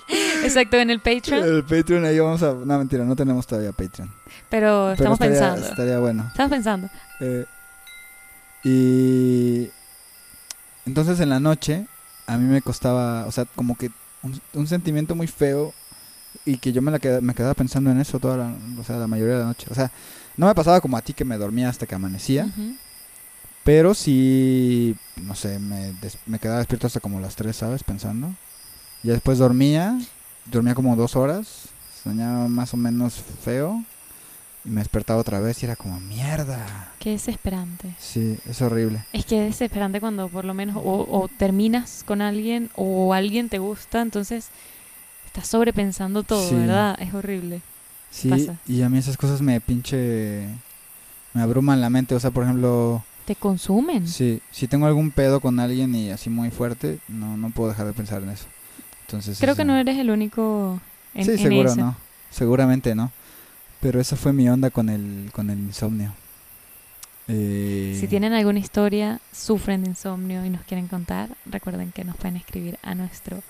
Exacto, 0.44 0.78
en 0.78 0.90
el 0.90 1.00
Patreon. 1.00 1.44
El 1.44 1.64
Patreon 1.64 2.06
ahí 2.06 2.20
vamos 2.20 2.42
a... 2.44 2.54
No, 2.54 2.78
mentira, 2.78 3.04
no 3.06 3.16
tenemos 3.16 3.46
todavía 3.48 3.72
Patreon. 3.72 4.10
Pero 4.50 4.50
Pero 4.50 4.92
estamos 4.94 5.16
estaría, 5.22 5.40
pensando. 5.40 5.68
Estaría 5.68 6.00
bueno. 6.00 6.26
Estamos 6.32 6.50
pensando. 6.52 6.90
Eh, 7.20 7.46
y 8.64 9.70
entonces 10.86 11.20
en 11.20 11.30
la 11.30 11.40
noche 11.40 11.86
a 12.28 12.38
mí 12.38 12.46
me 12.46 12.62
costaba, 12.62 13.26
o 13.26 13.32
sea, 13.32 13.46
como 13.46 13.76
que 13.78 13.90
un, 14.22 14.40
un 14.54 14.68
sentimiento 14.68 15.16
muy 15.16 15.28
feo 15.28 15.74
y 16.46 16.58
que 16.58 16.72
yo 16.72 16.82
me, 16.82 16.92
la 16.92 17.00
queda- 17.00 17.22
me 17.22 17.34
quedaba 17.34 17.54
pensando 17.54 17.90
en 17.92 18.00
eso 18.00 18.20
toda 18.20 18.38
la, 18.38 18.54
o 18.80 18.84
sea, 18.84 18.98
la 18.98 19.08
mayoría 19.08 19.36
de 19.36 19.40
la 19.42 19.46
noche. 19.48 19.68
O 19.70 19.76
sea, 19.76 19.92
no 20.38 20.48
me 20.48 20.56
pasaba 20.56 20.82
como 20.82 20.98
a 20.98 21.02
ti 21.02 21.14
que 21.14 21.26
me 21.26 21.38
dormía 21.38 21.70
hasta 21.70 21.86
que 21.86 21.96
amanecía, 21.96 22.48
pero 23.64 23.94
sí, 23.94 24.96
no 25.24 25.36
sé, 25.36 25.58
me, 25.60 25.94
des- 26.02 26.18
me 26.26 26.40
quedaba 26.40 26.60
despierto 26.60 26.88
hasta 26.88 27.00
como 27.00 27.20
las 27.20 27.36
3, 27.36 27.56
¿sabes? 27.56 27.84
Pensando. 27.84 28.34
Ya 29.04 29.14
después 29.14 29.38
dormía, 29.38 29.98
dormía 30.46 30.76
como 30.76 30.96
dos 30.96 31.16
horas, 31.16 31.70
soñaba 32.04 32.48
más 32.48 32.74
o 32.74 32.78
menos 32.78 33.14
feo 33.44 33.84
y 34.66 34.70
me 34.70 34.82
despertaba 34.82 35.20
otra 35.22 35.40
vez 35.40 35.62
y 35.62 35.66
era 35.66 35.76
como 35.76 36.00
mierda. 36.02 36.92
Qué 37.00 37.12
desesperante. 37.12 37.96
Sí, 37.98 38.38
es 38.46 38.62
horrible. 38.62 39.06
Es 39.14 39.26
que 39.26 39.46
es 39.48 39.54
desesperante 39.54 40.00
cuando 40.02 40.28
por 40.28 40.44
lo 40.46 40.54
menos 40.54 40.76
o, 40.78 40.82
o 41.10 41.30
terminas 41.38 42.04
con 42.06 42.22
alguien 42.22 42.70
o 42.76 43.14
alguien 43.14 43.48
te 43.50 43.60
gusta, 43.60 44.02
entonces 44.02 44.50
estás 45.26 45.48
sobrepensando 45.48 46.24
todo, 46.24 46.48
Sí. 46.50 46.56
¿verdad? 46.56 46.98
Es 47.00 47.14
horrible. 47.14 47.62
Sí, 48.12 48.28
Pasa. 48.30 48.58
y 48.68 48.82
a 48.82 48.90
mí 48.90 48.98
esas 48.98 49.18
cosas 49.18 49.42
me 49.42 49.62
pinche... 49.62 50.48
Me 51.32 51.44
abruman 51.44 51.80
la 51.80 51.92
mente. 51.92 52.16
O 52.16 52.20
sea, 52.20 52.32
por 52.32 52.44
ejemplo, 52.44 53.04
Te 53.26 53.36
consumen. 53.36 54.08
sí, 54.08 54.42
si 54.52 54.68
tengo 54.68 54.88
algún 54.88 55.12
pedo 55.12 55.40
con 55.40 55.60
alguien 55.60 55.94
y 55.94 56.10
así 56.10 56.32
muy 56.32 56.50
fuerte, 56.50 56.98
no, 57.08 57.38
no 57.38 57.52
puedo 57.52 57.70
dejar 57.70 57.86
de 57.86 57.94
pensar 57.94 58.24
en 58.24 58.30
eso. 58.32 58.46
Entonces... 59.10 59.40
Creo 59.40 59.54
eso- 59.54 59.58
que 59.58 59.66
no 59.66 59.76
eres 59.76 59.98
el 59.98 60.10
único 60.12 60.80
en, 61.16 61.26
sí, 61.26 61.32
en 61.32 61.38
seguro 61.40 61.70
ese. 61.72 61.82
no. 61.82 61.96
Seguramente 62.30 62.94
no. 62.96 63.12
Pero 63.82 64.00
esa 64.00 64.16
fue 64.16 64.34
mi 64.34 64.48
onda 64.50 64.70
con 64.70 64.90
el, 64.90 65.30
con 65.34 65.50
el 65.50 65.58
insomnio. 65.60 66.14
Eh, 67.28 67.96
Si 68.00 68.08
tienen 68.08 68.34
alguna 68.34 68.60
historia, 68.60 69.20
sufren 69.32 69.84
de 69.84 69.90
insomnio 69.90 70.46
y 70.46 70.50
nos 70.50 70.62
quieren 70.64 70.88
contar, 70.88 71.30
recuerden 71.46 71.92
que 71.92 72.04
nos 72.04 72.16
pueden 72.18 72.38
escribir 72.38 72.78
a 72.84 72.94
nuestro 72.96 73.42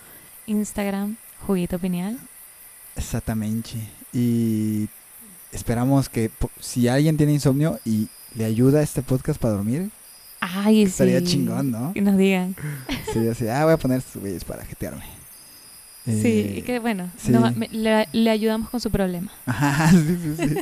Instagram, 0.48 1.16
Juguito 1.46 1.80
Pineal. 1.80 2.18
Exactamente. 2.96 3.72
Y 4.14 4.88
esperamos 5.52 6.10
que 6.10 6.30
si 6.60 6.88
alguien 6.88 7.18
tiene 7.18 7.34
insomnio 7.34 7.80
y 7.86 8.08
le 8.36 8.46
ayuda 8.46 8.82
este 8.82 9.02
podcast 9.02 9.40
para 9.40 9.56
dormir, 9.56 9.90
Ay, 10.42 10.84
estaría 10.84 11.20
sí. 11.20 11.26
chingón, 11.26 11.72
¿no? 11.72 11.92
Que 11.94 12.02
nos 12.02 12.18
digan. 12.18 12.56
Sería 13.14 13.32
así, 13.32 13.48
ah, 13.50 13.64
voy 13.66 13.74
a 13.74 13.78
poner 13.78 13.98
estos 14.00 14.22
güeyes 14.22 14.44
para 14.46 14.64
jetearme. 14.66 15.04
Sí, 16.10 16.28
Eh, 16.28 16.56
y 16.58 16.62
que 16.64 16.80
bueno, 16.80 17.10
sí. 17.18 17.32
nos- 17.32 17.56
me- 17.56 17.70
le, 17.70 18.08
le 18.12 18.30
ayudamos 18.30 18.70
con 18.70 18.80
su 18.80 18.90
problema. 18.92 19.32
Ajá, 19.46 19.92
sí, 19.92 20.18
sí, 20.22 20.36
sí. 20.38 20.56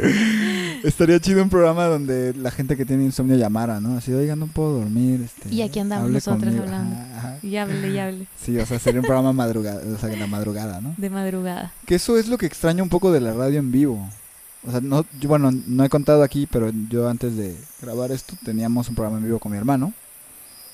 Estaría 0.82 1.20
chido 1.20 1.42
un 1.42 1.50
programa 1.50 1.84
donde 1.84 2.32
la 2.34 2.50
gente 2.50 2.74
que 2.76 2.86
tiene 2.86 3.04
insomnio 3.04 3.36
llamara, 3.36 3.80
¿no? 3.80 3.98
Así, 3.98 4.12
oiga, 4.12 4.34
no 4.34 4.46
puedo 4.46 4.78
dormir. 4.80 5.20
Este, 5.22 5.54
Y 5.54 5.60
aquí 5.60 5.78
andamos 5.78 6.10
nosotros 6.10 6.42
conmigo". 6.54 6.62
hablando. 6.64 6.96
Ajá. 7.16 7.38
Y 7.42 7.56
hable 7.56 7.90
y 7.90 7.98
hable 7.98 8.26
Sí, 8.42 8.56
o 8.58 8.64
sea, 8.64 8.78
sería 8.78 9.00
un 9.00 9.06
programa 9.06 9.32
madrugada, 9.34 9.82
o 9.94 9.98
sea, 9.98 10.10
en 10.10 10.20
la 10.20 10.26
madrugada, 10.26 10.80
¿no? 10.80 10.94
de 10.96 11.10
madrugada. 11.10 11.72
Que 11.84 11.96
eso 11.96 12.16
es 12.16 12.28
lo 12.28 12.38
que 12.38 12.46
extraño 12.46 12.82
un 12.82 12.88
poco 12.88 13.12
de 13.12 13.20
la 13.20 13.34
radio 13.34 13.58
en 13.58 13.70
vivo. 13.72 14.08
O 14.66 14.70
sea, 14.70 14.80
no, 14.80 15.04
yo, 15.20 15.28
bueno, 15.28 15.50
no 15.66 15.84
he 15.84 15.88
contado 15.90 16.22
aquí, 16.22 16.46
pero 16.50 16.70
yo 16.88 17.08
antes 17.08 17.36
de 17.36 17.56
grabar 17.82 18.10
esto 18.10 18.34
teníamos 18.44 18.88
un 18.88 18.94
programa 18.94 19.18
en 19.18 19.24
vivo 19.24 19.38
con 19.38 19.52
mi 19.52 19.58
hermano 19.58 19.92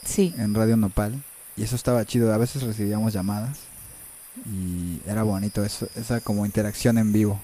Sí. 0.04 0.32
en 0.38 0.54
Radio 0.54 0.76
Nopal 0.76 1.20
y 1.56 1.62
eso 1.62 1.76
estaba 1.76 2.04
chido. 2.04 2.32
A 2.32 2.38
veces 2.38 2.62
recibíamos 2.62 3.12
llamadas 3.12 3.58
y 4.44 5.00
era 5.06 5.22
bonito 5.22 5.64
eso, 5.64 5.88
esa 5.94 6.20
como 6.20 6.44
interacción 6.46 6.98
en 6.98 7.12
vivo. 7.12 7.40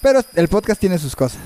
Pero 0.00 0.20
el 0.34 0.48
podcast 0.48 0.80
tiene 0.80 0.98
sus 0.98 1.16
cosas. 1.16 1.40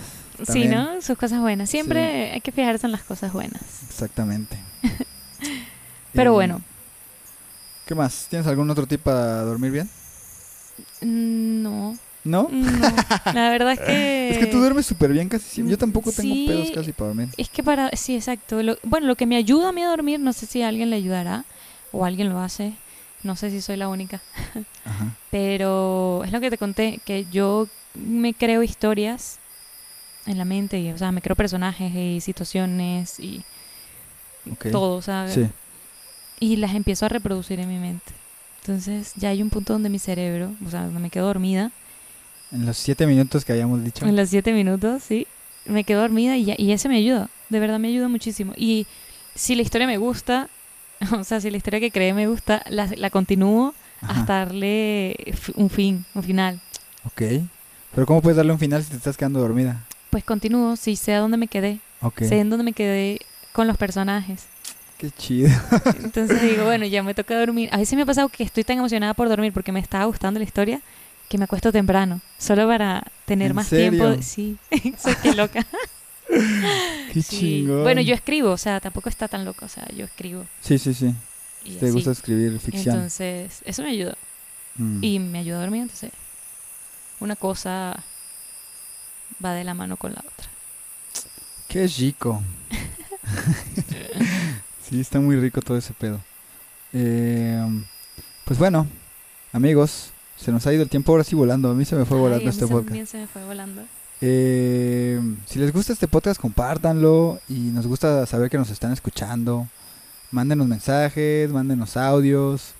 Sí. 0.47 0.67
¿no? 0.67 1.01
Sus 1.01 1.17
cosas 1.17 1.41
buenas. 1.41 1.71
Siempre 1.71 2.33
hay 2.33 2.41
que 2.41 2.53
fijarse 2.53 2.87
en 2.87 2.93
las 2.93 3.03
cosas 3.03 3.33
buenas. 3.33 3.63
Exactamente. 3.89 4.57
Pero 6.13 6.33
bueno, 6.35 6.61
¿Qué 7.87 7.95
más? 7.95 8.27
¿Tienes 8.31 8.47
algún 8.47 8.71
otro 8.71 8.87
tip 8.87 9.03
para 9.03 9.43
dormir 9.43 9.73
bien? 9.73 9.91
mm, 11.01 11.63
no, 11.63 11.99
¿No? 12.25 12.49
no. 12.51 12.95
La 13.35 13.51
verdad 13.51 13.73
es 13.73 13.81
que... 13.81 14.31
Es 14.33 14.39
que 14.39 14.47
tú 14.47 14.59
duermes 14.59 14.87
súper 14.87 15.13
bien 15.13 15.29
casi 15.29 15.45
siempre. 15.49 15.73
Yo 15.73 15.79
tampoco 15.79 16.13
tengo 16.13 16.35
Sí. 16.35 16.45
pedos 16.47 16.71
casi 16.71 16.93
para 16.93 17.09
dormir. 17.09 17.29
Es 17.37 17.49
que 17.49 17.63
para... 17.63 17.91
Sí, 17.97 18.15
exacto. 18.15 18.63
Lo- 18.63 18.79
bueno, 18.85 19.07
lo 19.09 19.17
que 19.17 19.27
me 19.27 19.37
ayuda 19.37 19.71
a 19.71 19.73
mí 19.73 19.83
a 19.83 19.89
dormir, 19.89 20.21
no 20.21 20.33
sé 20.33 20.47
si 20.47 20.63
a 20.63 20.69
alguien 20.69 20.91
le 20.91 20.97
ayudará 20.97 21.45
o 21.91 22.05
alguien 22.05 22.29
lo 22.29 22.41
hace. 22.41 22.75
No 23.25 23.35
sé 23.37 23.51
si 23.51 23.61
soy 23.61 23.77
la 23.77 23.89
única. 23.89 24.21
Ajá. 24.85 25.17
Pero 25.31 26.23
es 26.25 26.33
lo 26.33 26.41
que 26.41 26.51
te 26.51 26.59
conté, 26.59 27.01
que 27.05 27.27
yo 27.31 27.69
me 27.95 28.35
creo 28.35 28.63
historias 28.63 29.39
en 30.27 30.39
la 30.39 30.45
mente, 30.45 30.79
y, 30.81 30.91
o 30.93 30.99
sea, 30.99 31.11
me 31.13 31.21
creo 31.23 31.35
personajes 31.35 31.93
y 31.95 32.21
situaciones 32.21 33.19
y 33.19 33.43
Ok. 34.51 34.71
todo, 34.71 35.03
¿sabes? 35.03 35.35
Sí. 35.35 35.47
Y 36.41 36.57
las 36.57 36.75
empiezo 36.75 37.07
a 37.07 37.09
reproducir 37.09 37.59
en 37.61 37.69
mi 37.69 37.79
mente. 37.79 38.13
Entonces 38.61 39.13
ya 39.17 39.31
hay 39.31 39.43
un 39.43 39.51
punto 39.51 39.73
donde 39.73 39.89
mi 39.89 39.99
cerebro, 39.99 40.53
o 40.65 40.71
sea, 40.71 40.85
donde 40.85 41.01
me 41.01 41.11
quedo 41.11 41.27
dormida, 41.27 41.71
En 42.53 42.67
los 42.67 42.77
siete 42.77 43.07
minutos 43.07 43.45
que 43.45 43.53
hayamos 43.53 43.83
dicho. 43.83 44.05
en 44.07 44.15
los 44.17 44.29
siete 44.29 44.53
minutos, 44.53 45.03
sí, 45.03 45.27
me 45.65 45.85
quedo 45.85 46.01
dormida 46.03 46.37
y, 46.37 46.45
ya, 46.45 46.55
y 46.59 46.73
ese 46.73 46.89
me 46.89 46.97
ayuda, 46.99 47.29
de 47.49 47.61
verdad 47.61 47.79
me 47.79 47.89
ayuda 47.89 48.09
muchísimo. 48.09 48.53
Y 48.57 48.87
si 49.35 49.55
la 49.55 49.63
historia 49.63 49.87
me 49.87 49.97
gusta, 49.97 50.49
o 51.13 51.25
sea, 51.25 51.41
si 51.41 51.51
la 51.51 51.57
historia 51.57 51.81
que 51.81 51.91
creé 51.91 52.13
me 52.15 52.27
gusta, 52.29 52.63
la, 52.69 52.89
la 52.97 53.11
continúo 53.11 53.75
Ajá. 54.03 54.21
hasta 54.21 54.35
darle 54.39 55.17
un 55.55 55.71
fin, 55.71 56.05
un 56.15 56.23
final. 56.23 56.61
Ok. 57.05 57.23
Pero 57.95 58.07
¿cómo 58.07 58.23
puedes 58.23 58.37
darle 58.37 58.53
un 58.53 58.59
final 58.59 58.83
si 58.83 58.91
te 58.91 58.97
estás 58.97 59.17
quedando 59.17 59.41
dormida? 59.41 59.85
Pues 60.11 60.25
continúo, 60.25 60.77
si 60.77 60.97
sé 60.97 61.15
a 61.15 61.21
dónde 61.21 61.37
me 61.39 61.47
quedé, 61.49 61.79
Ok. 62.01 62.21
sé 62.25 62.39
en 62.41 62.51
dónde 62.51 62.65
me 62.65 62.73
quedé 62.73 63.19
con 63.53 63.67
los 63.67 63.77
personajes. 63.79 64.47
Qué 64.99 65.11
chido. 65.11 65.51
Entonces 66.03 66.41
digo, 66.43 66.65
bueno, 66.67 66.85
ya 66.87 67.03
me 67.03 67.15
toca 67.15 67.39
dormir. 67.39 67.69
A 67.73 67.79
veces 67.79 67.95
me 67.97 68.03
ha 68.03 68.07
pasado 68.07 68.29
que 68.29 68.45
estoy 68.45 68.63
tan 68.65 68.79
emocionada 68.79 69.15
por 69.15 69.29
dormir 69.29 69.53
porque 69.53 69.73
me 69.73 69.81
estaba 69.81 70.05
gustando 70.05 70.39
la 70.39 70.45
historia 70.45 70.81
que 71.33 71.39
me 71.39 71.45
acuesto 71.45 71.73
temprano, 71.73 72.21
solo 72.37 72.67
para 72.69 73.03
tener 73.25 73.53
¿En 73.53 73.57
más 73.57 73.67
serio? 73.69 73.91
tiempo. 73.99 74.23
Sí, 74.23 74.59
soy 75.03 75.15
que 75.17 75.33
loca. 75.33 75.67
Qué 76.29 77.23
Sí. 77.23 77.39
chingón. 77.39 77.85
Bueno, 77.85 78.03
yo 78.03 78.15
escribo, 78.15 78.51
o 78.51 78.59
sea, 78.59 78.81
tampoco 78.81 79.09
está 79.09 79.29
tan 79.29 79.47
loco, 79.47 79.65
o 79.65 79.69
sea, 79.69 79.89
yo 79.97 80.05
escribo. 80.05 80.45
Sí, 80.61 80.77
sí, 80.79 80.93
sí. 80.93 81.15
Y 81.65 81.77
Te 81.77 81.87
así. 81.87 81.95
gusta 81.95 82.11
escribir 82.11 82.61
ficción. 82.61 82.97
Entonces, 82.97 83.63
eso 83.65 83.83
me 83.83 83.89
ayudó. 83.93 84.15
Mm. 84.77 84.99
Y 85.03 85.19
me 85.21 85.39
ayudó 85.39 85.57
a 85.57 85.61
dormir, 85.63 85.83
entonces 85.83 86.11
una 87.19 87.35
cosa 87.35 87.97
va 89.43 89.55
de 89.55 89.65
la 89.65 89.73
mano 89.73 89.97
con 89.97 90.13
la 90.13 90.21
otra. 90.21 90.49
Qué 91.67 91.87
rico. 91.87 92.43
sí, 94.87 95.01
está 95.01 95.19
muy 95.19 95.37
rico 95.37 95.63
todo 95.63 95.79
ese 95.79 95.95
pedo. 95.95 96.21
Eh, 96.93 97.59
pues 98.45 98.59
bueno, 98.59 98.87
amigos, 99.55 100.11
se 100.43 100.53
nos 100.53 100.67
ha 100.67 100.73
ido 100.73 100.83
el 100.83 100.89
tiempo 100.89 101.13
ahora 101.13 101.25
sí 101.25 101.35
volando. 101.35 101.71
A 101.71 101.75
mí 101.75 101.85
se 101.85 101.97
me 101.97 102.05
fue 102.05 102.17
Ay, 102.19 102.23
volando 102.23 102.43
a 102.43 102.45
mí 102.45 102.51
este 102.51 102.67
podcast. 102.67 102.87
también 102.87 103.07
se 103.07 103.19
me 103.19 103.27
fue 103.27 103.45
volando. 103.45 103.83
Eh, 104.21 105.21
si 105.47 105.59
les 105.59 105.73
gusta 105.73 105.93
este 105.93 106.09
podcast, 106.09 106.41
compártanlo. 106.41 107.41
Y 107.49 107.55
nos 107.73 107.87
gusta 107.87 108.25
saber 108.27 108.51
que 108.51 108.59
nos 108.59 108.71
están 108.71 108.93
escuchando. 108.93 109.67
Mándenos 110.31 110.67
mensajes, 110.67 111.51
mándenos 111.51 111.97
audios. 111.97 112.75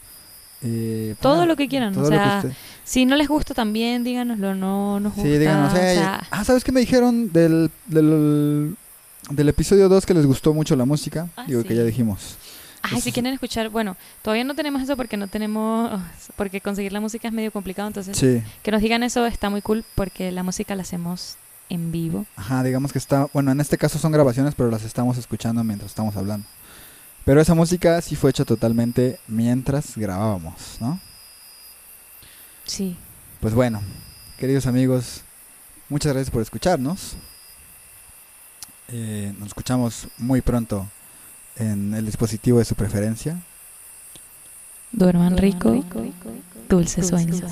eh, 0.65 1.17
Todo 1.21 1.35
pongan- 1.39 1.49
lo 1.49 1.57
que 1.57 1.67
quieran, 1.67 1.97
o 1.99 2.07
sea, 2.07 2.37
usted- 2.45 2.53
Si 2.85 3.05
no 3.05 3.17
les 3.17 3.27
gusta 3.27 3.53
también, 3.53 4.05
díganoslo, 4.05 4.55
no 4.55 5.01
nos 5.01 5.13
gusta. 5.15 5.29
Sí, 5.29 5.37
díganos. 5.39 5.73
o 5.73 5.77
"Ey, 5.77 5.97
sea, 5.97 6.25
ah, 6.31 6.45
¿sabes 6.45 6.63
qué 6.63 6.71
me 6.71 6.79
dijeron 6.81 7.33
del, 7.33 7.69
del, 7.87 8.77
del 9.31 9.49
episodio 9.49 9.89
2 9.89 10.07
que 10.07 10.15
les 10.15 10.25
gustó 10.25 10.55
mucho 10.55 10.77
la 10.77 10.85
música? 10.85 11.29
Ah, 11.37 11.45
Digo 11.49 11.65
que 11.65 11.75
ya 11.75 11.83
dijimos. 11.83 12.37
Ay, 12.83 13.01
si 13.01 13.13
quieren 13.13 13.33
escuchar, 13.33 13.69
bueno, 13.69 13.97
todavía 14.23 14.45
no 14.45 14.55
tenemos 14.55 14.83
eso 14.83 14.97
porque 14.97 15.17
no 15.17 15.29
tenemos, 15.29 16.01
porque 16.37 16.61
conseguir 16.61 16.93
la 16.93 17.01
música 17.01 17.29
es 17.29 17.35
medio 17.35 17.53
complicado, 17.53 17.89
entonces 17.89 18.17
Sí. 18.17 18.43
que 18.63 18.71
nos 18.71 18.83
digan 18.83 19.03
eso 19.03 19.25
está 19.27 19.51
muy 19.51 19.63
cool 19.63 19.85
porque 19.95 20.31
la 20.33 20.43
música 20.43 20.75
la 20.75 20.83
hacemos 20.83 21.37
en 21.69 21.91
vivo. 21.93 22.27
Ajá, 22.37 22.63
digamos 22.63 22.93
que 22.93 22.99
está, 22.99 23.29
bueno, 23.33 23.51
en 23.53 23.61
este 23.61 23.79
caso 23.79 23.99
son 23.99 24.13
grabaciones, 24.13 24.55
pero 24.55 24.71
las 24.71 24.83
estamos 24.85 25.17
escuchando 25.17 25.63
mientras 25.65 25.91
estamos 25.91 26.17
hablando. 26.17 26.47
Pero 27.25 27.41
esa 27.41 27.55
música 27.55 28.01
sí 28.03 28.17
fue 28.17 28.31
hecha 28.31 28.45
totalmente 28.45 29.19
mientras 29.29 29.97
grabábamos, 29.97 30.77
¿no? 30.81 31.01
Sí. 32.65 32.97
Pues 33.41 33.55
bueno, 33.55 33.81
queridos 34.39 34.67
amigos, 34.67 35.23
muchas 35.89 36.13
gracias 36.13 36.31
por 36.31 36.43
escucharnos. 36.43 37.15
Eh, 38.89 39.33
nos 39.39 39.49
escuchamos 39.49 40.09
muy 40.19 40.41
pronto 40.43 40.87
en 41.57 41.95
el 41.95 42.07
dispositivo 42.07 42.59
de 42.59 42.65
su 42.65 42.75
preferencia. 42.75 43.41
Duerman 44.93 45.39
rico, 45.39 45.85
dulces 46.69 47.09
sueños. 47.09 47.43